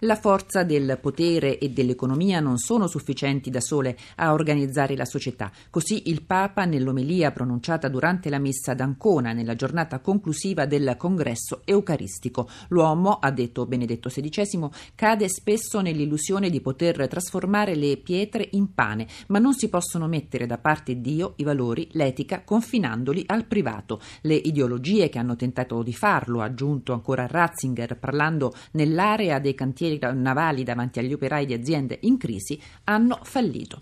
[0.02, 5.52] La forza del potere e dell'economia non sono sufficienti da sole a organizzare la società.
[5.72, 12.48] Così il Papa, nell'omelia pronunciata durante la messa d'Ancona nella giornata conclusiva del congresso eucaristico,
[12.68, 19.08] l'uomo, ha detto Benedetto XVI, cade spesso nell'illusione di poter trasformare le pietre in pane,
[19.30, 24.00] ma non si possono mettere da parte Dio i valori, l'etica, confinandoli al privato.
[24.22, 29.86] Le ideologie che hanno tentato di farlo, ha aggiunto ancora Ratzinger, parlando nell'area dei cantieri
[29.88, 33.82] cantieri navali davanti agli operai di aziende in crisi hanno fallito.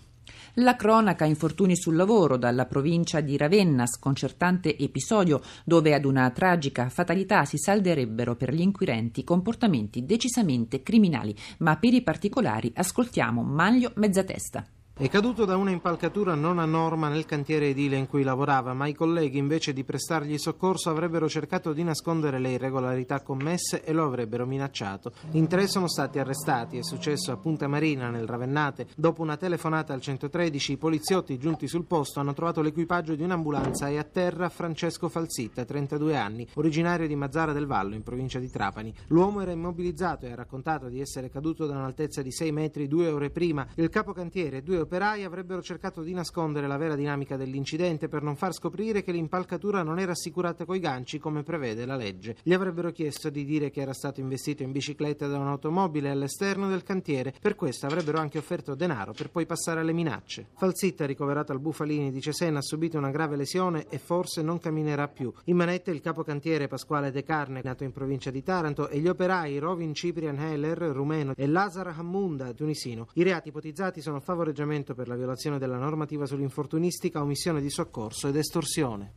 [0.60, 6.88] La cronaca infortuni sul lavoro dalla provincia di Ravenna, sconcertante episodio dove ad una tragica
[6.88, 13.92] fatalità si salderebbero per gli inquirenti comportamenti decisamente criminali, ma per i particolari ascoltiamo Maglio
[13.96, 14.75] Mezzatesta.
[14.98, 18.86] È caduto da una impalcatura non a norma nel cantiere edile in cui lavorava, ma
[18.86, 24.06] i colleghi invece di prestargli soccorso avrebbero cercato di nascondere le irregolarità commesse e lo
[24.06, 25.12] avrebbero minacciato.
[25.32, 28.86] In tre sono stati arrestati, è successo a Punta Marina nel Ravennate.
[28.96, 33.88] Dopo una telefonata al 113 i poliziotti giunti sul posto hanno trovato l'equipaggio di un'ambulanza
[33.88, 38.48] e a terra Francesco Falzitta, 32 anni, originario di Mazzara del Vallo in provincia di
[38.48, 38.94] Trapani.
[39.08, 43.08] L'uomo era immobilizzato e ha raccontato di essere caduto da un'altezza di 6 metri due
[43.08, 43.66] ore prima.
[43.74, 48.54] Il capocantiere due operai avrebbero cercato di nascondere la vera dinamica dell'incidente per non far
[48.54, 52.36] scoprire che l'impalcatura non era assicurata coi ganci come prevede la legge.
[52.40, 56.84] Gli avrebbero chiesto di dire che era stato investito in bicicletta da un'automobile all'esterno del
[56.84, 60.46] cantiere, per questo avrebbero anche offerto denaro per poi passare alle minacce.
[60.56, 65.08] Falzitta, ricoverato al Bufalini di Cesena, ha subito una grave lesione e forse non camminerà
[65.08, 65.32] più.
[65.46, 69.58] In manette il capocantiere Pasquale De Carne, nato in provincia di Taranto, e gli operai
[69.58, 73.08] Rovin Ciprian Heller, rumeno, e Lazar Hammunda, tunisino.
[73.14, 78.36] I reati ipotizzati sono favoreggiamento per la violazione della normativa sull'infortunistica, omissione di soccorso ed
[78.36, 79.12] estorsione.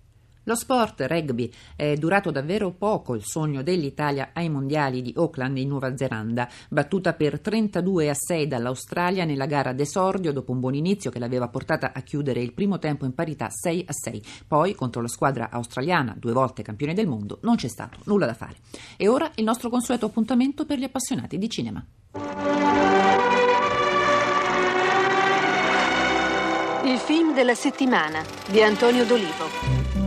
[0.50, 5.68] Lo sport rugby è durato davvero poco il sogno dell'Italia ai mondiali di Auckland in
[5.68, 11.12] Nuova Zelanda, battuta per 32 a 6 dall'Australia nella gara d'esordio dopo un buon inizio
[11.12, 14.24] che l'aveva portata a chiudere il primo tempo in parità 6 a 6.
[14.48, 18.34] Poi contro la squadra australiana, due volte campione del mondo, non c'è stato nulla da
[18.34, 18.56] fare.
[18.98, 21.86] E ora il nostro consueto appuntamento per gli appassionati di cinema.
[27.40, 29.99] Della settimana di Antonio D'Olivo.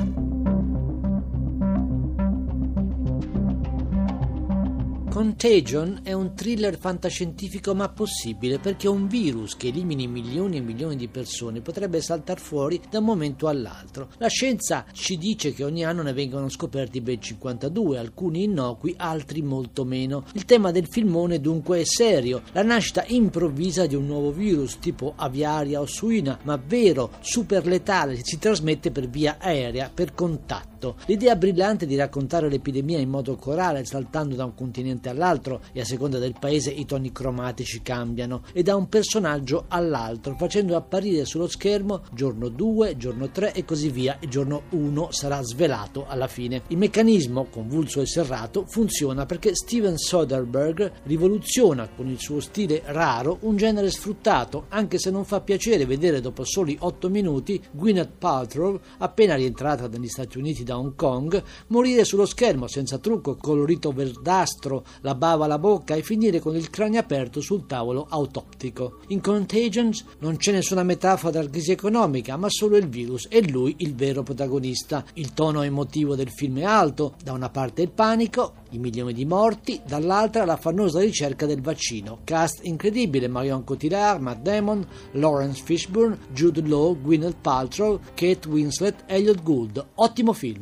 [5.13, 10.97] Contagion è un thriller fantascientifico ma possibile perché un virus che elimini milioni e milioni
[10.97, 14.09] di persone potrebbe saltare fuori da un momento all'altro.
[14.17, 19.43] La scienza ci dice che ogni anno ne vengono scoperti ben 52, alcuni innocui, altri
[19.43, 20.25] molto meno.
[20.33, 25.13] Il tema del filmone dunque è serio, la nascita improvvisa di un nuovo virus tipo
[25.15, 30.72] aviaria o suina, ma vero, super letale, si trasmette per via aerea, per contatto.
[31.07, 35.85] L'idea brillante di raccontare l'epidemia in modo corale, saltando da un continente all'altro e a
[35.85, 41.47] seconda del paese i toni cromatici cambiano e da un personaggio all'altro facendo apparire sullo
[41.47, 46.63] schermo giorno 2, giorno 3 e così via e giorno 1 sarà svelato alla fine.
[46.69, 53.39] Il meccanismo, convulso e serrato, funziona perché Steven Soderbergh rivoluziona con il suo stile raro
[53.43, 58.79] un genere sfruttato, anche se non fa piacere vedere dopo soli 8 minuti Gwyneth Paltrow,
[58.99, 64.85] appena rientrata negli Stati Uniti da Hong Kong, morire sullo schermo senza trucco colorito verdastro
[65.03, 68.99] la bava alla bocca e finire con il cranio aperto sul tavolo autoptico.
[69.09, 73.75] In Contagions non c'è nessuna metafora della crisi economica, ma solo il virus e lui
[73.79, 75.05] il vero protagonista.
[75.15, 79.25] Il tono emotivo del film è alto, da una parte il panico, i milioni di
[79.25, 82.21] morti, dall'altra la fannosa ricerca del vaccino.
[82.25, 89.43] Cast incredibile, Marion Cotillard, Matt Damon, Lawrence Fishburne, Jude Law, Gwyneth Paltrow, Kate Winslet, Elliot
[89.43, 89.85] Gould.
[89.97, 90.62] Ottimo film.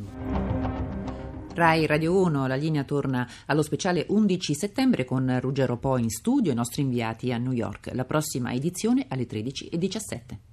[1.53, 6.49] Rai Radio 1, la linea torna allo speciale 11 settembre con Ruggero Po in studio
[6.49, 7.91] e i nostri inviati a New York.
[7.93, 10.49] La prossima edizione alle 13.17.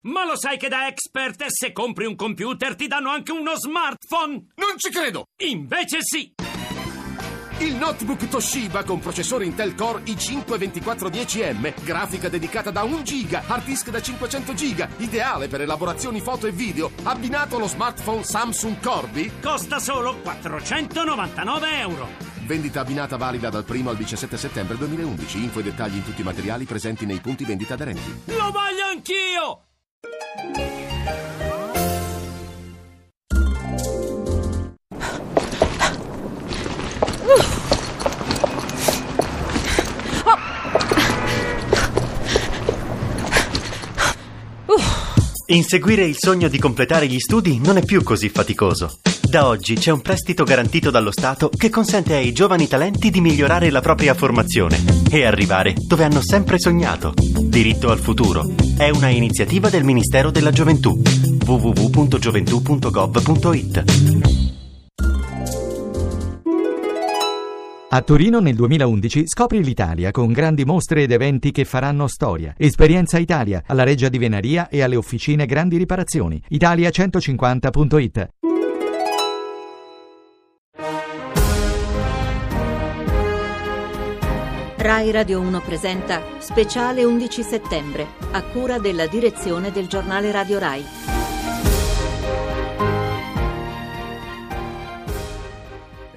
[0.00, 4.46] Ma lo sai che da Expert se compri un computer ti danno anche uno smartphone?
[4.54, 5.24] Non ci credo!
[5.42, 6.32] Invece sì!
[7.58, 13.90] Il notebook Toshiba con processore Intel Core i5-2410M, grafica dedicata da 1 giga, hard disk
[13.90, 19.80] da 500 giga, ideale per elaborazioni foto e video, abbinato allo smartphone Samsung Corby, costa
[19.80, 22.08] solo 499 euro.
[22.46, 25.42] Vendita abbinata valida dal 1 al 17 settembre 2011.
[25.42, 28.22] Info e dettagli in tutti i materiali presenti nei punti vendita aderenti.
[28.26, 29.67] Lo voglio anch'io!
[45.50, 49.00] Inseguire il sogno di completare gli studi non è più così faticoso.
[49.28, 53.68] Da oggi c'è un prestito garantito dallo Stato che consente ai giovani talenti di migliorare
[53.68, 57.12] la propria formazione e arrivare dove hanno sempre sognato.
[57.14, 58.50] Diritto al futuro.
[58.78, 60.98] È una iniziativa del Ministero della Gioventù.
[61.44, 64.28] www.gioventù.gov.it
[67.90, 72.52] A Torino nel 2011 scopri l'Italia con grandi mostre ed eventi che faranno storia.
[72.58, 76.38] Esperienza Italia alla Reggia di Venaria e alle officine Grandi Riparazioni.
[76.50, 78.28] Italia150.it
[84.88, 91.17] Rai Radio 1 presenta Speciale 11 settembre, a cura della direzione del giornale Radio Rai.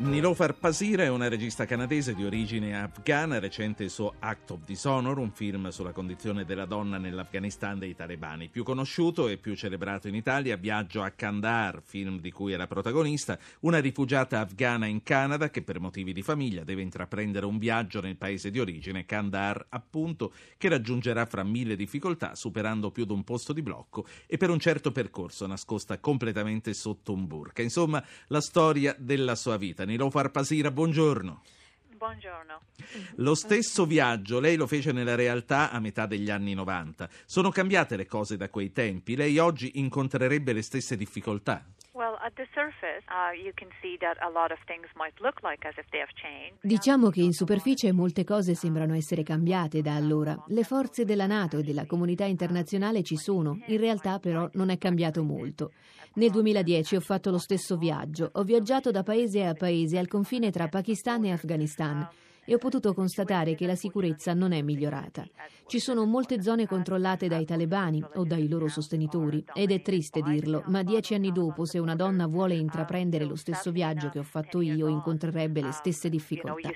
[0.02, 5.20] Nilofar Pasira è una regista canadese di origine afghana, recente il suo Act of Dishonor,
[5.20, 8.50] un film sulla condizione della donna nell'Afghanistan dei talebani.
[8.50, 12.66] Più conosciuto e più celebrato in Italia, Viaggio a Kandahar, film di cui è la
[12.66, 18.02] protagonista, una rifugiata afghana in Canada che per motivi di famiglia deve intraprendere un viaggio
[18.02, 23.24] nel paese di origine, Kandahar appunto, che raggiungerà fra mille difficoltà, superando più di un
[23.24, 27.62] posto di blocco e per un certo percorso nascosta completamente sotto un burka.
[27.62, 29.90] Insomma, la storia della sua vita.
[29.92, 31.42] Nilofar Pasira, buongiorno.
[31.98, 32.62] Buongiorno.
[33.16, 37.10] Lo stesso viaggio lei lo fece nella realtà a metà degli anni 90.
[37.26, 39.18] Sono cambiate le cose da quei tempi?
[39.18, 41.66] Lei oggi incontrerebbe le stesse difficoltà?
[46.62, 50.42] Diciamo che in superficie molte cose sembrano essere cambiate da allora.
[50.48, 54.78] Le forze della Nato e della comunità internazionale ci sono, in realtà però non è
[54.78, 55.74] cambiato molto.
[56.14, 60.52] Nel 2010 ho fatto lo stesso viaggio, ho viaggiato da paese a paese al confine
[60.52, 62.06] tra Pakistan e Afghanistan
[62.52, 65.26] e ho potuto constatare che la sicurezza non è migliorata.
[65.68, 70.62] Ci sono molte zone controllate dai talebani o dai loro sostenitori ed è triste dirlo,
[70.68, 74.60] ma dieci anni dopo se una donna vuole intraprendere lo stesso viaggio che ho fatto
[74.60, 76.68] io incontrerebbe le stesse difficoltà.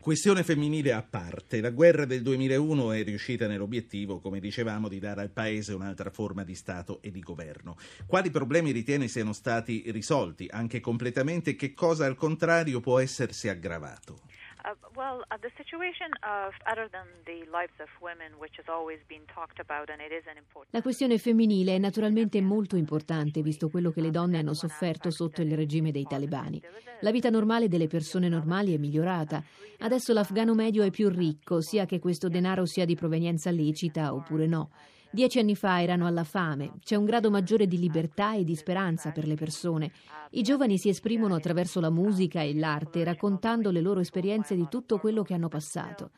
[0.00, 5.20] Questione femminile a parte, la guerra del 2001 è riuscita nell'obiettivo, come dicevamo, di dare
[5.20, 7.76] al Paese un'altra forma di Stato e di governo.
[8.06, 14.20] Quali problemi ritiene siano stati risolti, anche completamente, che cosa al contrario può essersi aggravato?
[14.64, 18.98] Uh, well, uh, the situation of other than the lives of women, which has always
[19.06, 20.72] been talked about, and it is an important.
[20.72, 25.42] La questione femminile è naturalmente molto importante, visto quello che le donne hanno sofferto sotto
[25.42, 26.62] il regime dei talebani.
[27.00, 29.44] La vita normale delle persone normali è migliorata.
[29.80, 34.46] Adesso l'afgano medio è più ricco, sia che questo denaro sia di provenienza lecita oppure
[34.46, 34.70] no.
[35.14, 39.12] Dieci anni fa erano alla fame, c'è un grado maggiore di libertà e di speranza
[39.12, 39.92] per le persone.
[40.30, 44.98] I giovani si esprimono attraverso la musica e l'arte, raccontando le loro esperienze di tutto
[44.98, 46.10] quello che hanno passato.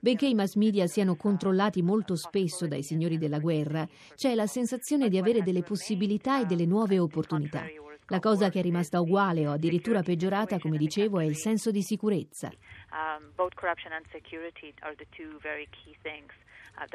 [0.00, 3.86] Benché i mass media siano controllati molto spesso dai signori della guerra,
[4.16, 7.62] c'è la sensazione di avere delle possibilità e delle nuove opportunità.
[8.08, 11.82] La cosa che è rimasta uguale o addirittura peggiorata, come dicevo, è il senso di
[11.82, 12.50] sicurezza.
[12.90, 16.32] Um, both corruption and security are the two very key things.
[16.76, 16.86] Uh,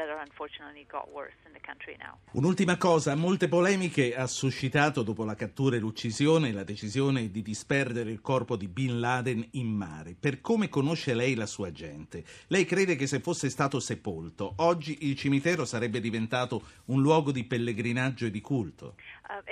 [2.31, 8.09] Un'ultima cosa, molte polemiche ha suscitato dopo la cattura e l'uccisione la decisione di disperdere
[8.09, 10.15] il corpo di Bin Laden in mare.
[10.19, 15.07] Per come conosce lei la sua gente, lei crede che se fosse stato sepolto, oggi
[15.07, 18.95] il cimitero sarebbe diventato un luogo di pellegrinaggio e di culto?
[19.27, 19.43] Uh,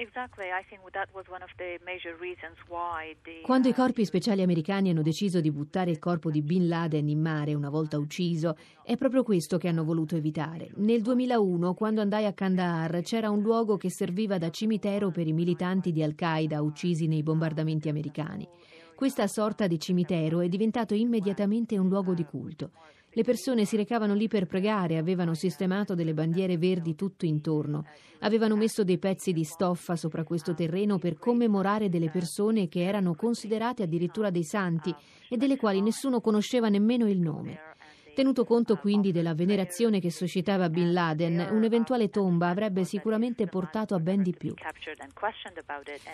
[3.43, 7.19] Quando i corpi speciali americani hanno deciso di buttare il corpo di Bin Laden in
[7.19, 10.71] mare una volta ucciso, è proprio questo che hanno voluto evitare.
[10.75, 15.33] Nel 2001, quando andai a Kandahar, c'era un luogo che serviva da cimitero per i
[15.33, 18.47] militanti di Al-Qaeda uccisi nei bombardamenti americani.
[18.95, 22.71] Questa sorta di cimitero è diventato immediatamente un luogo di culto.
[23.15, 27.85] Le persone si recavano lì per pregare, avevano sistemato delle bandiere verdi tutto intorno,
[28.21, 33.13] avevano messo dei pezzi di stoffa sopra questo terreno per commemorare delle persone che erano
[33.13, 34.93] considerate addirittura dei santi
[35.29, 37.72] e delle quali nessuno conosceva nemmeno il nome.
[38.13, 43.99] Tenuto conto quindi della venerazione che suscitava Bin Laden, un'eventuale tomba avrebbe sicuramente portato a
[43.99, 44.53] ben di più.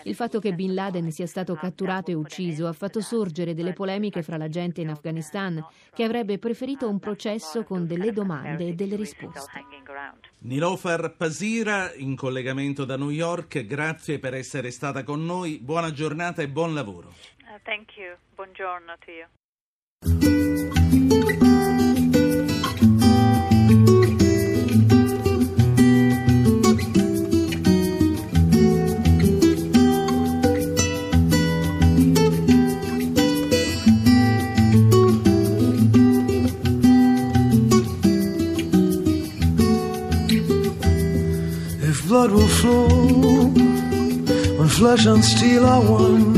[0.04, 4.22] Il fatto che Bin Laden sia stato catturato e ucciso ha fatto sorgere delle polemiche
[4.22, 8.96] fra la gente in Afghanistan, che avrebbe preferito un processo con delle domande e delle
[8.96, 9.64] risposte.
[10.38, 16.40] Nilofar Pasira, in collegamento da New York, grazie per essere stata con noi, buona giornata
[16.40, 17.08] e buon lavoro.
[17.08, 18.16] Uh, thank you.
[18.36, 19.26] Buongiorno to you.
[42.10, 42.88] Blood will flow
[44.58, 46.32] when flesh and steel are one,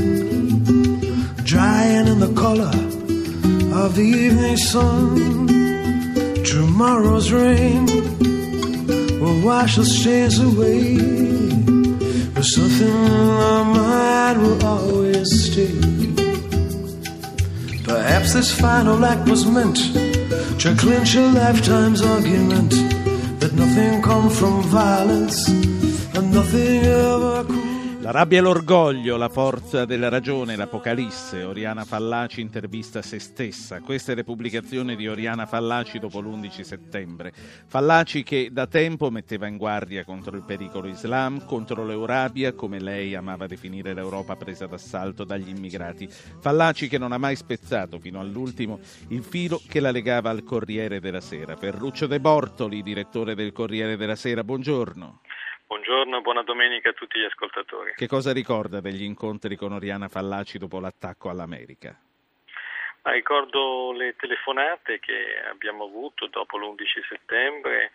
[1.45, 2.75] drying in the color
[3.83, 5.47] of the evening sun.
[6.45, 7.87] Tomorrow's rain
[9.19, 10.99] will wash the stains away,
[12.35, 15.73] but something in our mind will always stay.
[17.83, 19.79] Perhaps this final act was meant
[20.61, 22.92] to clinch a lifetime's argument
[23.75, 27.72] nothing comes from violence and nothing ever could.
[28.03, 31.45] La rabbia e l'orgoglio, la forza della ragione, l'Apocalisse.
[31.45, 33.81] Oriana Fallaci intervista se stessa.
[33.81, 37.33] Questa è la pubblicazione di Oriana Fallaci dopo l'11 settembre.
[37.69, 43.15] Fallaci che da tempo metteva in guardia contro il pericolo Islam, contro l'Eurabia, come lei
[43.15, 46.09] amava definire l'Europa presa d'assalto dagli immigrati.
[46.41, 48.81] Fallaci che non ha mai spezzato fino all'ultimo
[49.11, 51.55] il filo che la legava al Corriere della Sera.
[51.55, 55.21] Ferruccio De Bortoli, direttore del Corriere della Sera, buongiorno.
[55.73, 57.95] Buongiorno, buona domenica a tutti gli ascoltatori.
[57.95, 61.99] Che cosa ricorda degli incontri con Oriana Fallaci dopo l'attacco all'America?
[63.01, 67.93] Ma ricordo le telefonate che abbiamo avuto dopo l'11 settembre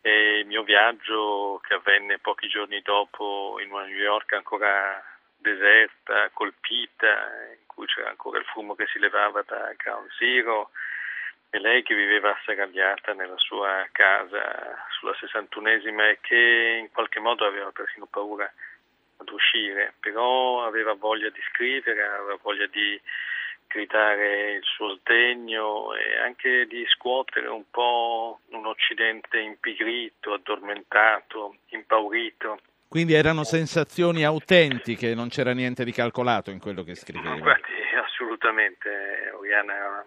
[0.00, 5.04] e il mio viaggio che avvenne pochi giorni dopo in una New York ancora
[5.36, 7.06] deserta, colpita,
[7.52, 10.70] in cui c'era ancora il fumo che si levava da Ground Zero
[11.54, 14.42] e lei che viveva assagagliata nella sua casa
[14.98, 18.52] sulla 61esima e che in qualche modo aveva persino paura
[19.18, 23.00] ad uscire, però aveva voglia di scrivere, aveva voglia di
[23.68, 32.58] gridare il suo sdegno e anche di scuotere un po' un Occidente impigrito, addormentato, impaurito.
[32.88, 37.36] Quindi erano sensazioni autentiche, non c'era niente di calcolato in quello che scriveva.
[37.36, 40.04] Guardi, assolutamente, Oriana era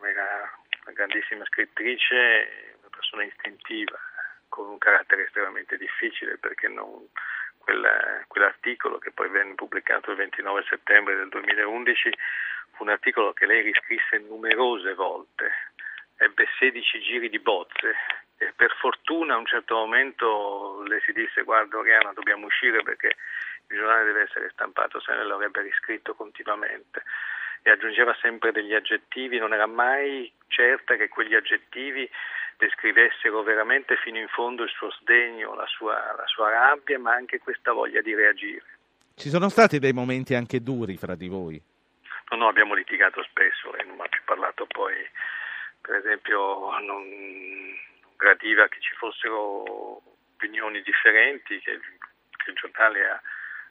[0.87, 3.99] una grandissima scrittrice, una persona istintiva,
[4.47, 7.09] con un carattere estremamente difficile perché non,
[7.57, 12.09] quella, quell'articolo che poi venne pubblicato il 29 settembre del 2011
[12.71, 15.51] fu un articolo che lei riscrisse numerose volte,
[16.17, 17.95] ebbe 16 giri di bozze
[18.37, 23.15] e per fortuna a un certo momento le si disse guarda Oriana dobbiamo uscire perché
[23.67, 27.03] il giornale deve essere stampato, se ne l'avrebbe riscritto continuamente
[27.61, 32.09] e aggiungeva sempre degli aggettivi, non era mai certa che quegli aggettivi
[32.57, 37.39] descrivessero veramente fino in fondo il suo sdegno, la sua, la sua rabbia, ma anche
[37.39, 38.65] questa voglia di reagire.
[39.15, 41.61] Ci sono stati dei momenti anche duri fra di voi?
[42.29, 44.93] No, no, abbiamo litigato spesso e non mi ha più parlato poi,
[45.81, 47.75] per esempio, non, non
[48.17, 50.01] gradiva che ci fossero
[50.35, 51.79] opinioni differenti che,
[52.37, 53.21] che il giornale ha,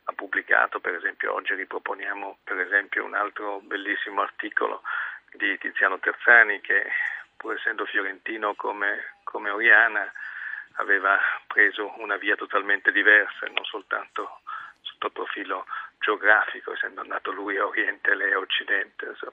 [0.08, 4.82] ha, pubblicato, per esempio oggi riproponiamo per esempio un altro bellissimo articolo
[5.32, 6.90] di Tiziano Terzani che
[7.36, 10.10] pur essendo fiorentino come, come Oriana
[10.76, 14.40] aveva preso una via totalmente diversa, non soltanto
[14.80, 15.66] sotto il profilo
[15.98, 19.06] geografico, essendo andato lui a Oriente e lei a Occidente.
[19.06, 19.32] Insomma.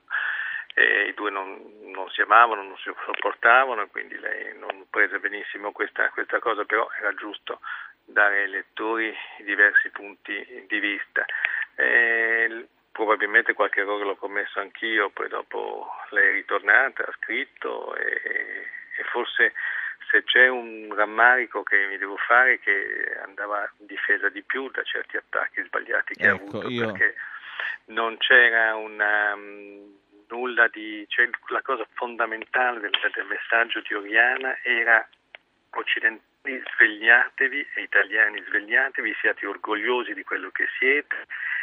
[0.74, 1.62] E I due non,
[1.92, 6.90] non, si amavano, non si sopportavano, quindi lei non prese benissimo questa, questa cosa, però
[7.00, 7.60] era giusto
[8.06, 11.26] dare ai lettori diversi punti di vista.
[11.76, 18.22] E probabilmente qualche errore l'ho commesso anch'io, poi dopo lei è ritornata, ha scritto e,
[18.98, 19.54] e forse
[20.10, 25.18] se c'è un rammarico che mi devo fare che andava difesa di più da certi
[25.18, 26.86] attacchi sbagliati che ecco, ha avuto io...
[26.86, 27.16] perché
[27.86, 29.98] non c'era una, um,
[30.34, 35.08] nulla di cioè, la cosa fondamentale del, del messaggio di Oriana era
[35.70, 41.16] occidentali svegliatevi e italiani svegliatevi siate orgogliosi di quello che siete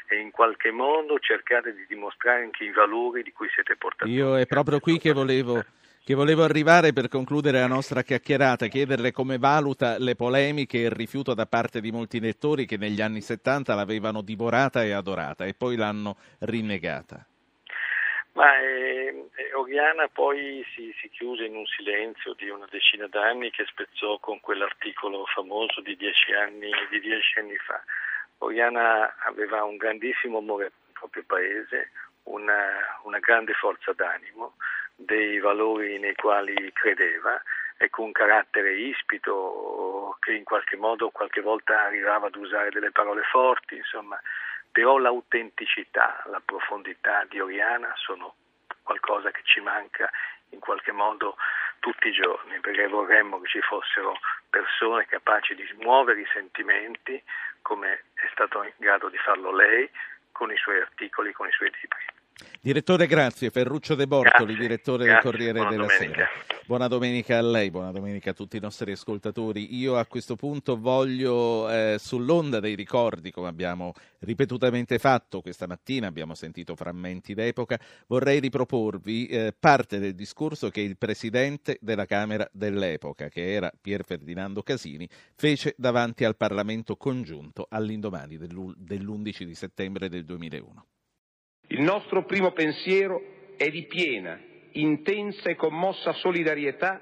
[0.08, 4.12] e in qualche modo cercate di dimostrare anche i valori di cui siete portatori.
[4.12, 5.62] Io è proprio qui che volevo
[6.02, 10.90] che volevo arrivare per concludere la nostra chiacchierata, chiederle come valuta le polemiche e il
[10.90, 15.54] rifiuto da parte di molti lettori che negli anni 70 l'avevano divorata e adorata e
[15.54, 17.29] poi l'hanno rinnegata.
[18.40, 23.66] Ma eh, Oriana poi si, si, chiuse in un silenzio di una decina d'anni che
[23.66, 27.78] spezzò con quell'articolo famoso di dieci anni, di dieci anni fa.
[28.38, 31.90] Oriana aveva un grandissimo amore per il proprio paese,
[32.22, 34.54] una, una grande forza d'animo,
[34.96, 37.42] dei valori nei quali credeva
[37.76, 42.90] e con un carattere ispito che in qualche modo qualche volta arrivava ad usare delle
[42.90, 44.18] parole forti, insomma,
[44.70, 48.34] però l'autenticità, la profondità di Oriana sono
[48.82, 50.10] qualcosa che ci manca
[50.50, 51.36] in qualche modo
[51.80, 54.18] tutti i giorni, perché vorremmo che ci fossero
[54.50, 57.22] persone capaci di smuovere i sentimenti
[57.62, 59.88] come è stato in grado di farlo lei
[60.32, 62.19] con i suoi articoli, con i suoi libri.
[62.60, 63.50] Direttore, grazie.
[63.50, 66.14] Ferruccio De Bortoli, grazie, direttore grazie, del Corriere della domenica.
[66.14, 66.60] Sera.
[66.70, 69.74] Buona domenica a lei, buona domenica a tutti i nostri ascoltatori.
[69.76, 76.06] Io a questo punto voglio, eh, sull'onda dei ricordi, come abbiamo ripetutamente fatto questa mattina,
[76.06, 77.76] abbiamo sentito frammenti d'epoca,
[78.06, 84.04] vorrei riproporvi eh, parte del discorso che il presidente della Camera dell'epoca, che era Pier
[84.04, 90.86] Ferdinando Casini, fece davanti al Parlamento congiunto all'indomani dell'11 di settembre del 2001.
[91.80, 93.22] Il nostro primo pensiero
[93.56, 94.38] è di piena,
[94.72, 97.00] intensa e commossa solidarietà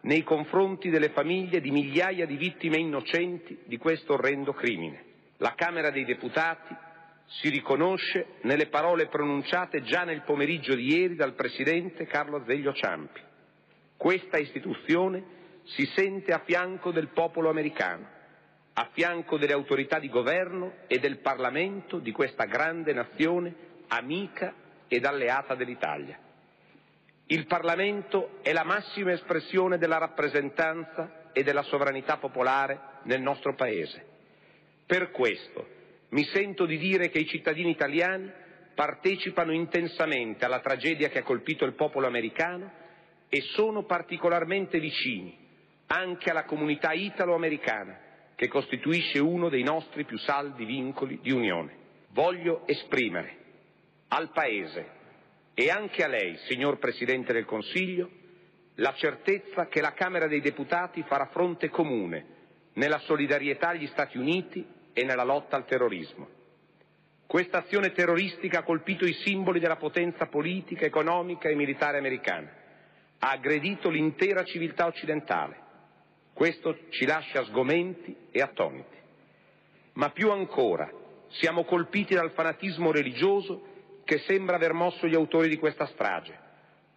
[0.00, 5.04] nei confronti delle famiglie di migliaia di vittime innocenti di questo orrendo crimine.
[5.36, 6.74] La Camera dei Deputati
[7.38, 13.20] si riconosce nelle parole pronunciate già nel pomeriggio di ieri dal Presidente Carlo Azeglio Ciampi.
[13.96, 15.22] Questa istituzione
[15.66, 18.08] si sente a fianco del popolo americano,
[18.72, 24.54] a fianco delle autorità di governo e del Parlamento di questa grande nazione amica
[24.88, 26.18] ed alleata dell'Italia.
[27.28, 34.04] Il Parlamento è la massima espressione della rappresentanza e della sovranità popolare nel nostro Paese.
[34.86, 35.66] Per questo
[36.10, 38.30] mi sento di dire che i cittadini italiani
[38.74, 42.70] partecipano intensamente alla tragedia che ha colpito il popolo americano
[43.28, 45.44] e sono particolarmente vicini
[45.86, 47.98] anche alla comunità italo-americana
[48.36, 51.84] che costituisce uno dei nostri più saldi vincoli di unione.
[52.10, 53.44] Voglio esprimere
[54.08, 54.94] al Paese
[55.54, 58.10] e anche a lei, signor Presidente del Consiglio,
[58.76, 62.34] la certezza che la Camera dei Deputati farà fronte comune
[62.74, 66.28] nella solidarietà agli Stati Uniti e nella lotta al terrorismo.
[67.26, 72.52] Questa azione terroristica ha colpito i simboli della potenza politica, economica e militare americana,
[73.18, 75.64] ha aggredito l'intera civiltà occidentale.
[76.32, 78.96] Questo ci lascia sgomenti e attoniti.
[79.94, 80.90] Ma più ancora
[81.28, 83.74] siamo colpiti dal fanatismo religioso
[84.06, 86.38] che sembra aver mosso gli autori di questa strage,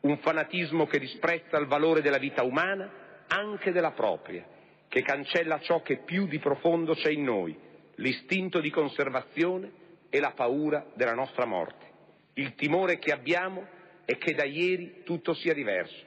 [0.02, 4.46] un fanatismo che disprezza il valore della vita umana, anche della propria,
[4.88, 7.58] che cancella ciò che più di profondo c'è in noi,
[7.96, 9.72] l'istinto di conservazione
[10.08, 11.88] e la paura della nostra morte.
[12.36, 13.66] Il timore che abbiamo
[14.06, 16.06] è che da ieri tutto sia diverso,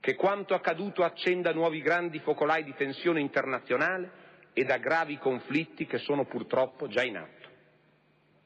[0.00, 4.10] che quanto accaduto accenda nuovi grandi focolai di tensione internazionale
[4.54, 7.48] e da gravi conflitti che sono purtroppo già in atto.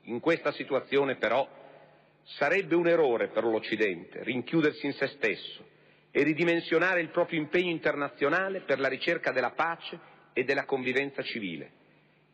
[0.07, 1.63] In questa situazione però
[2.25, 5.65] Sarebbe un errore per l'Occidente rinchiudersi in se stesso
[6.11, 9.99] e ridimensionare il proprio impegno internazionale per la ricerca della pace
[10.33, 11.83] e della convivenza civile.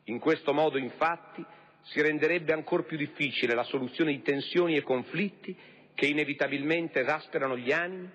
[0.05, 1.45] In questo modo, infatti,
[1.83, 5.57] si renderebbe ancor più difficile la soluzione di tensioni e conflitti
[5.95, 8.09] che inevitabilmente esasperano gli animi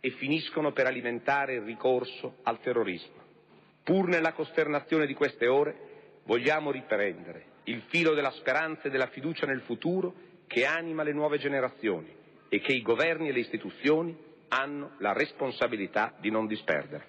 [0.00, 3.18] e finiscono per alimentare il ricorso al terrorismo.
[3.82, 5.76] Pur nella costernazione di queste ore,
[6.24, 11.38] vogliamo riprendere il filo della speranza e della fiducia nel futuro che anima le nuove
[11.38, 12.12] generazioni
[12.48, 17.04] e che i governi e le istituzioni hanno la responsabilità di non disperdere.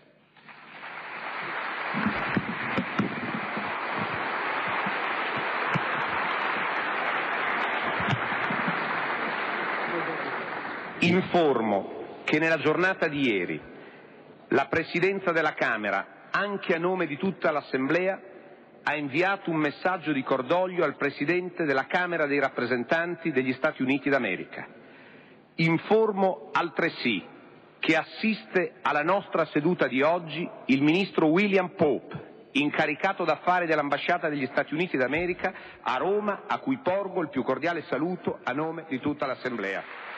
[10.99, 13.59] Informo che nella giornata di ieri
[14.49, 18.21] la Presidenza della Camera, anche a nome di tutta l'Assemblea,
[18.83, 24.09] ha inviato un messaggio di cordoglio al Presidente della Camera dei rappresentanti degli Stati Uniti
[24.09, 24.67] d'America.
[25.55, 27.23] Informo altresì
[27.79, 34.47] che assiste alla nostra seduta di oggi il Ministro William Pope, incaricato d'affari dell'Ambasciata degli
[34.47, 38.99] Stati Uniti d'America a Roma, a cui porgo il più cordiale saluto a nome di
[38.99, 40.10] tutta l'Assemblea.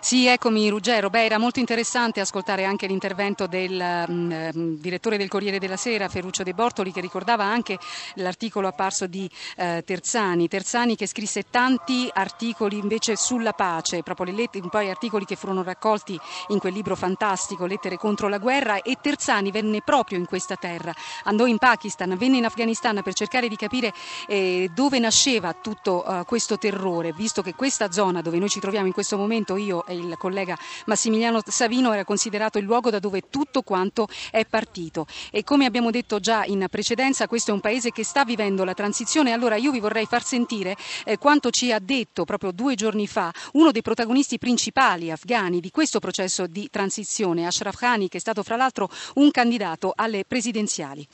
[0.00, 1.10] Sì, eccomi Ruggero.
[1.10, 6.44] Beh, era molto interessante ascoltare anche l'intervento del mm, direttore del Corriere della Sera, Ferruccio
[6.44, 7.78] De Bortoli, che ricordava anche
[8.14, 10.46] l'articolo apparso di eh, Terzani.
[10.46, 15.64] Terzani che scrisse tanti articoli invece sulla pace, proprio le po' gli articoli che furono
[15.64, 16.18] raccolti
[16.48, 20.94] in quel libro fantastico, Lettere contro la guerra, e Terzani venne proprio in questa terra,
[21.24, 23.92] andò in Pakistan, venne in Afghanistan per cercare di capire
[24.28, 28.86] eh, dove nasceva tutto uh, questo terrore, visto che questa zona dove noi ci troviamo
[28.86, 33.62] in questo momento, io il collega Massimiliano Savino era considerato il luogo da dove tutto
[33.62, 35.06] quanto è partito.
[35.30, 38.74] E come abbiamo detto già in precedenza, questo è un paese che sta vivendo la
[38.74, 39.32] transizione.
[39.32, 43.32] Allora io vi vorrei far sentire eh, quanto ci ha detto proprio due giorni fa
[43.52, 48.42] uno dei protagonisti principali afghani di questo processo di transizione, Ashraf Ghani, che è stato
[48.42, 51.06] fra l'altro un candidato alle presidenziali.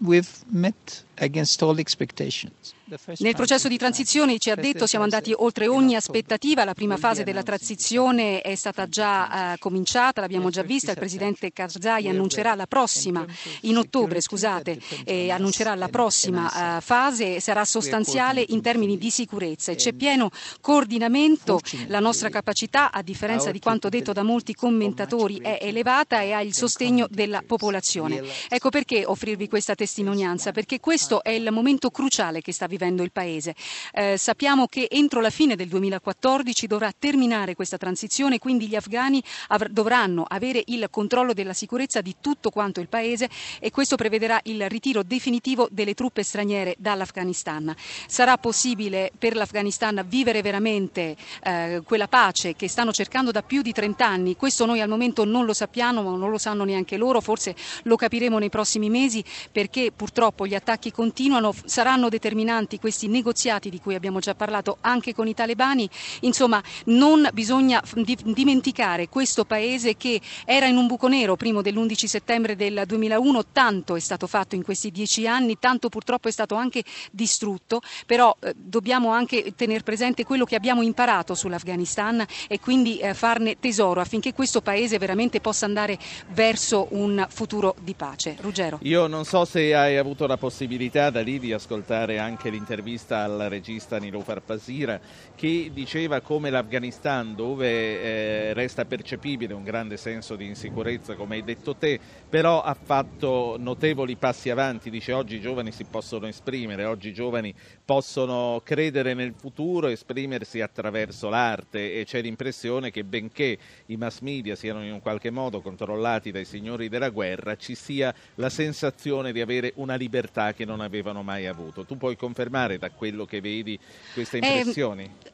[0.00, 2.76] We've met against all expectations.
[3.18, 7.22] Nel processo di transizione ci ha detto siamo andati oltre ogni aspettativa, la prima fase
[7.22, 12.66] della transizione è stata già uh, cominciata, l'abbiamo già vista, il presidente Karzai annuncerà la
[12.66, 13.26] prossima,
[13.62, 19.70] in ottobre scusate, eh, annuncerà la prossima uh, fase, sarà sostanziale in termini di sicurezza.
[19.70, 20.30] E c'è pieno
[20.62, 26.32] coordinamento, la nostra capacità a differenza di quanto detto da molti commentatori è elevata e
[26.32, 28.22] ha il sostegno della popolazione.
[28.48, 33.02] Ecco perché offrirvi questa testimonianza, perché questo è il momento cruciale che sta vivendo vivendo
[33.02, 33.56] il Paese.
[33.92, 39.20] Eh, sappiamo che entro la fine del 2014 dovrà terminare questa transizione, quindi gli afghani
[39.48, 44.38] av- dovranno avere il controllo della sicurezza di tutto quanto il Paese e questo prevederà
[44.44, 47.74] il ritiro definitivo delle truppe straniere dall'Afghanistan.
[48.06, 53.72] Sarà possibile per l'Afghanistan vivere veramente eh, quella pace che stanno cercando da più di
[53.72, 54.36] 30 anni?
[54.36, 57.96] Questo noi al momento non lo sappiamo, ma non lo sanno neanche loro, forse lo
[57.96, 63.80] capiremo nei prossimi mesi perché purtroppo gli attacchi continuano, saranno determinanti avanti questi negoziati di
[63.80, 65.88] cui abbiamo già parlato anche con i talebani.
[66.20, 67.82] Insomma, non bisogna
[68.24, 73.96] dimenticare questo paese che era in un buco nero prima dell'11 settembre del 2001, tanto
[73.96, 78.54] è stato fatto in questi dieci anni, tanto purtroppo è stato anche distrutto, però eh,
[78.54, 84.34] dobbiamo anche tenere presente quello che abbiamo imparato sull'Afghanistan e quindi eh, farne tesoro affinché
[84.34, 85.98] questo paese veramente possa andare
[86.32, 88.36] verso un futuro di pace.
[88.40, 88.78] Ruggero.
[88.82, 93.46] Io non so se hai avuto la possibilità da lì di ascoltare anche l'intervista al
[93.48, 95.00] regista Nilofar Pasira
[95.34, 101.44] che diceva come l'Afghanistan dove eh, resta percepibile un grande senso di insicurezza come hai
[101.44, 101.98] detto te
[102.28, 104.90] però ha fatto notevoli passi avanti.
[104.90, 107.54] Dice oggi i giovani si possono esprimere oggi i giovani
[107.84, 113.56] possono credere nel futuro esprimersi attraverso l'arte e c'è l'impressione che benché
[113.86, 118.12] i mass media siano in un qualche modo controllati dai signori della guerra ci sia
[118.34, 121.84] la sensazione di avere una libertà che non avevano mai avuto.
[121.84, 123.78] Tu puoi confermare confermare da quello che vedi
[124.14, 125.04] queste impressioni?
[125.04, 125.32] Eh,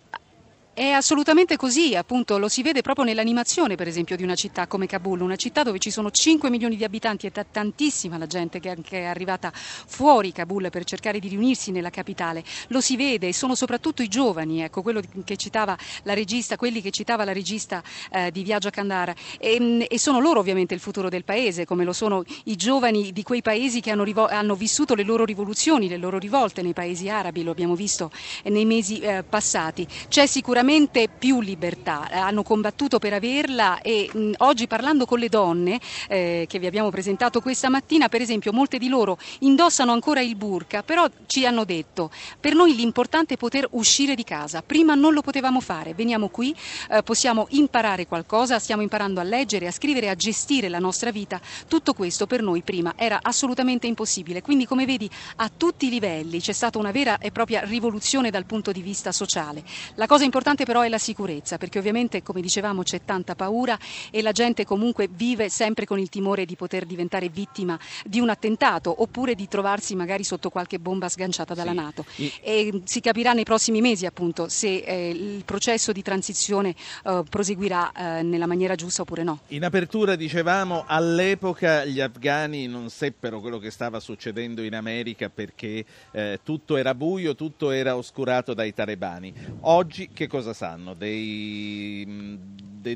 [0.75, 4.87] È assolutamente così, appunto, lo si vede proprio nell'animazione, per esempio, di una città come
[4.87, 8.59] Kabul, una città dove ci sono 5 milioni di abitanti e t- tantissima la gente
[8.59, 12.43] che è arrivata fuori Kabul per cercare di riunirsi nella capitale.
[12.71, 16.83] Lo si vede, e sono soprattutto i giovani, ecco, quello che citava la regista, quelli
[16.83, 20.81] che citava la regista eh, di Viaggio a Kandahar, e, e, sono loro ovviamente il
[20.81, 24.57] futuro del paese, come lo sono i giovani di quei paesi che hanno, rivo- hanno
[24.57, 28.11] vissuto le loro rivoluzioni, le loro rivolte nei paesi arabi, lo abbiamo visto
[28.47, 29.87] nei mesi eh, passati.
[30.09, 35.29] C'è sicuramente sicuramente più libertà, hanno combattuto per averla e mh, oggi parlando con le
[35.29, 40.23] donne eh, che vi abbiamo presentato questa mattina, per esempio molte di loro indossano ancora
[40.23, 42.11] il burka, però ci hanno detto
[42.41, 46.55] per noi l'importante è poter uscire di casa, prima non lo potevamo fare, veniamo qui,
[46.91, 51.39] eh, possiamo imparare qualcosa, stiamo imparando a leggere, a scrivere, a gestire la nostra vita,
[51.69, 56.41] tutto questo per noi prima era assolutamente impossibile, quindi come vedi a tutti i livelli
[56.41, 59.63] c'è stata una vera e propria rivoluzione dal punto di vista sociale.
[59.97, 63.79] La cosa importante importante però è la sicurezza, perché ovviamente, come dicevamo, c'è tanta paura
[64.11, 68.31] e la gente comunque vive sempre con il timore di poter diventare vittima di un
[68.31, 71.77] attentato oppure di trovarsi magari sotto qualche bomba sganciata dalla sì.
[71.77, 72.05] Nato.
[72.41, 76.75] E si capirà nei prossimi mesi appunto se eh, il processo di transizione
[77.05, 79.41] eh, proseguirà eh, nella maniera giusta oppure no.
[79.49, 85.85] In apertura dicevamo all'epoca gli afghani non seppero quello che stava succedendo in America perché
[86.13, 89.33] eh, tutto era buio, tutto era oscurato dai talebani.
[89.63, 92.05] Oggi che cosa cosa sanno dei,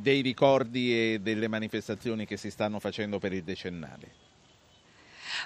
[0.02, 4.27] dei, ricordi e delle manifestazioni che si stanno facendo per il decennale?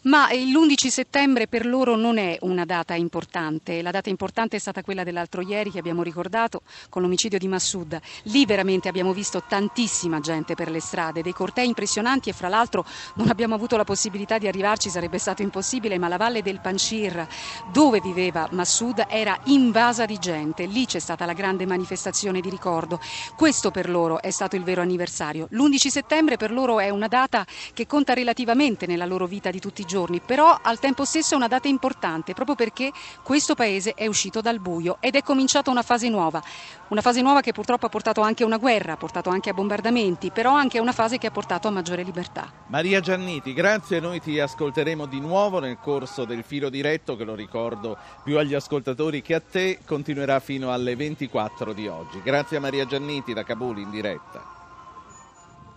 [0.05, 3.83] Ma l'11 settembre per loro non è una data importante.
[3.83, 7.99] La data importante è stata quella dell'altro ieri che abbiamo ricordato con l'omicidio di Massoud.
[8.25, 12.85] Lì veramente abbiamo visto tantissima gente per le strade, dei cortei impressionanti e fra l'altro
[13.15, 17.27] non abbiamo avuto la possibilità di arrivarci, sarebbe stato impossibile, ma la valle del Panshir
[17.73, 20.67] dove viveva Massoud era invasa di gente.
[20.67, 23.01] Lì c'è stata la grande manifestazione di ricordo.
[23.37, 25.47] Questo per loro è stato il vero anniversario.
[25.51, 29.82] L'11 settembre per loro è una data che conta relativamente nella loro vita di tutti
[29.83, 32.91] i giorni però al tempo stesso è una data importante proprio perché
[33.23, 36.43] questo paese è uscito dal buio ed è cominciata una fase nuova,
[36.89, 39.53] una fase nuova che purtroppo ha portato anche a una guerra, ha portato anche a
[39.53, 42.51] bombardamenti, però anche una fase che ha portato a maggiore libertà.
[42.69, 47.35] Maria Gianniti, grazie, noi ti ascolteremo di nuovo nel corso del filo diretto che lo
[47.35, 52.21] ricordo più agli ascoltatori che a te, continuerà fino alle 24 di oggi.
[52.23, 54.45] Grazie a Maria Gianniti da Kabul in diretta.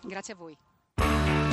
[0.01, 1.44] Grazie a voi.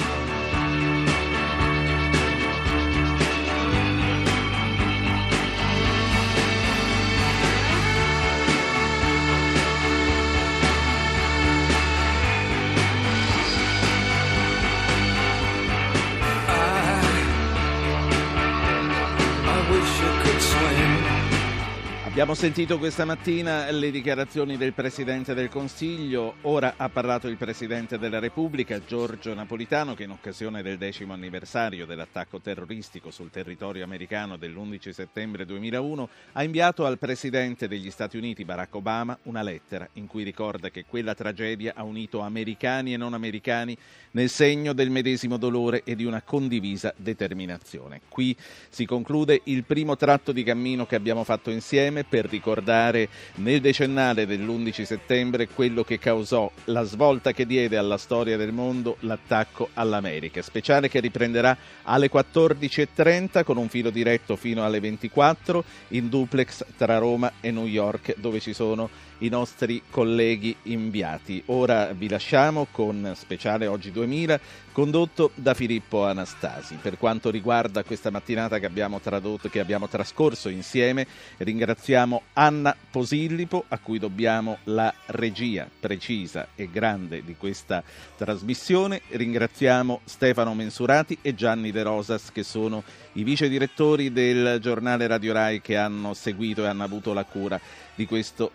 [22.13, 27.99] Abbiamo sentito questa mattina le dichiarazioni del Presidente del Consiglio, ora ha parlato il Presidente
[27.99, 34.37] della Repubblica, Giorgio Napolitano, che in occasione del decimo anniversario dell'attacco terroristico sul territorio americano
[34.37, 40.07] dell'11 settembre 2001, ha inviato al Presidente degli Stati Uniti, Barack Obama, una lettera in
[40.07, 43.75] cui ricorda che quella tragedia ha unito americani e non americani
[44.11, 48.03] nel segno del medesimo dolore e di una condivisa determinazione.
[48.07, 48.37] Qui
[48.69, 54.27] si conclude il primo tratto di cammino che abbiamo fatto insieme per ricordare nel decennale
[54.27, 60.43] dell'11 settembre quello che causò la svolta che diede alla storia del mondo l'attacco all'America.
[60.43, 66.99] Speciale che riprenderà alle 14.30 con un filo diretto fino alle 24 in duplex tra
[66.99, 71.43] Roma e New York dove ci sono i nostri colleghi inviati.
[71.47, 74.41] Ora vi lasciamo con speciale Oggi 2000
[74.73, 76.77] condotto da Filippo Anastasi.
[76.81, 81.07] Per quanto riguarda questa mattinata che abbiamo, tradotto, che abbiamo trascorso insieme,
[81.37, 87.83] ringraziamo Anna Posillipo a cui dobbiamo la regia precisa e grande di questa
[88.17, 89.03] trasmissione.
[89.09, 95.35] Ringraziamo Stefano Mensurati e Gianni De Rosas che sono i vice direttori del giornale Radio
[95.35, 97.61] Rai che hanno seguito e hanno avuto la cura
[97.95, 98.53] di questo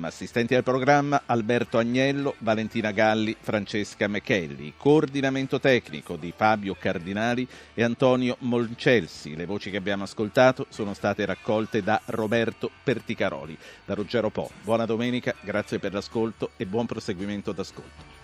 [0.00, 0.08] programma.
[0.08, 4.72] Assistenti al programma Alberto Agnello, Valentina Galli, Francesca Mechelli.
[4.76, 9.36] Coordinamento tecnico di Fabio Cardinali e Antonio Moncelsi.
[9.36, 13.56] Le voci che abbiamo ascoltato sono state raccolte da Roberto Perticaroli.
[13.84, 14.50] Da Ruggero Po.
[14.62, 18.19] Buona domenica, grazie per l'ascolto e buon proseguimento d'ascolto.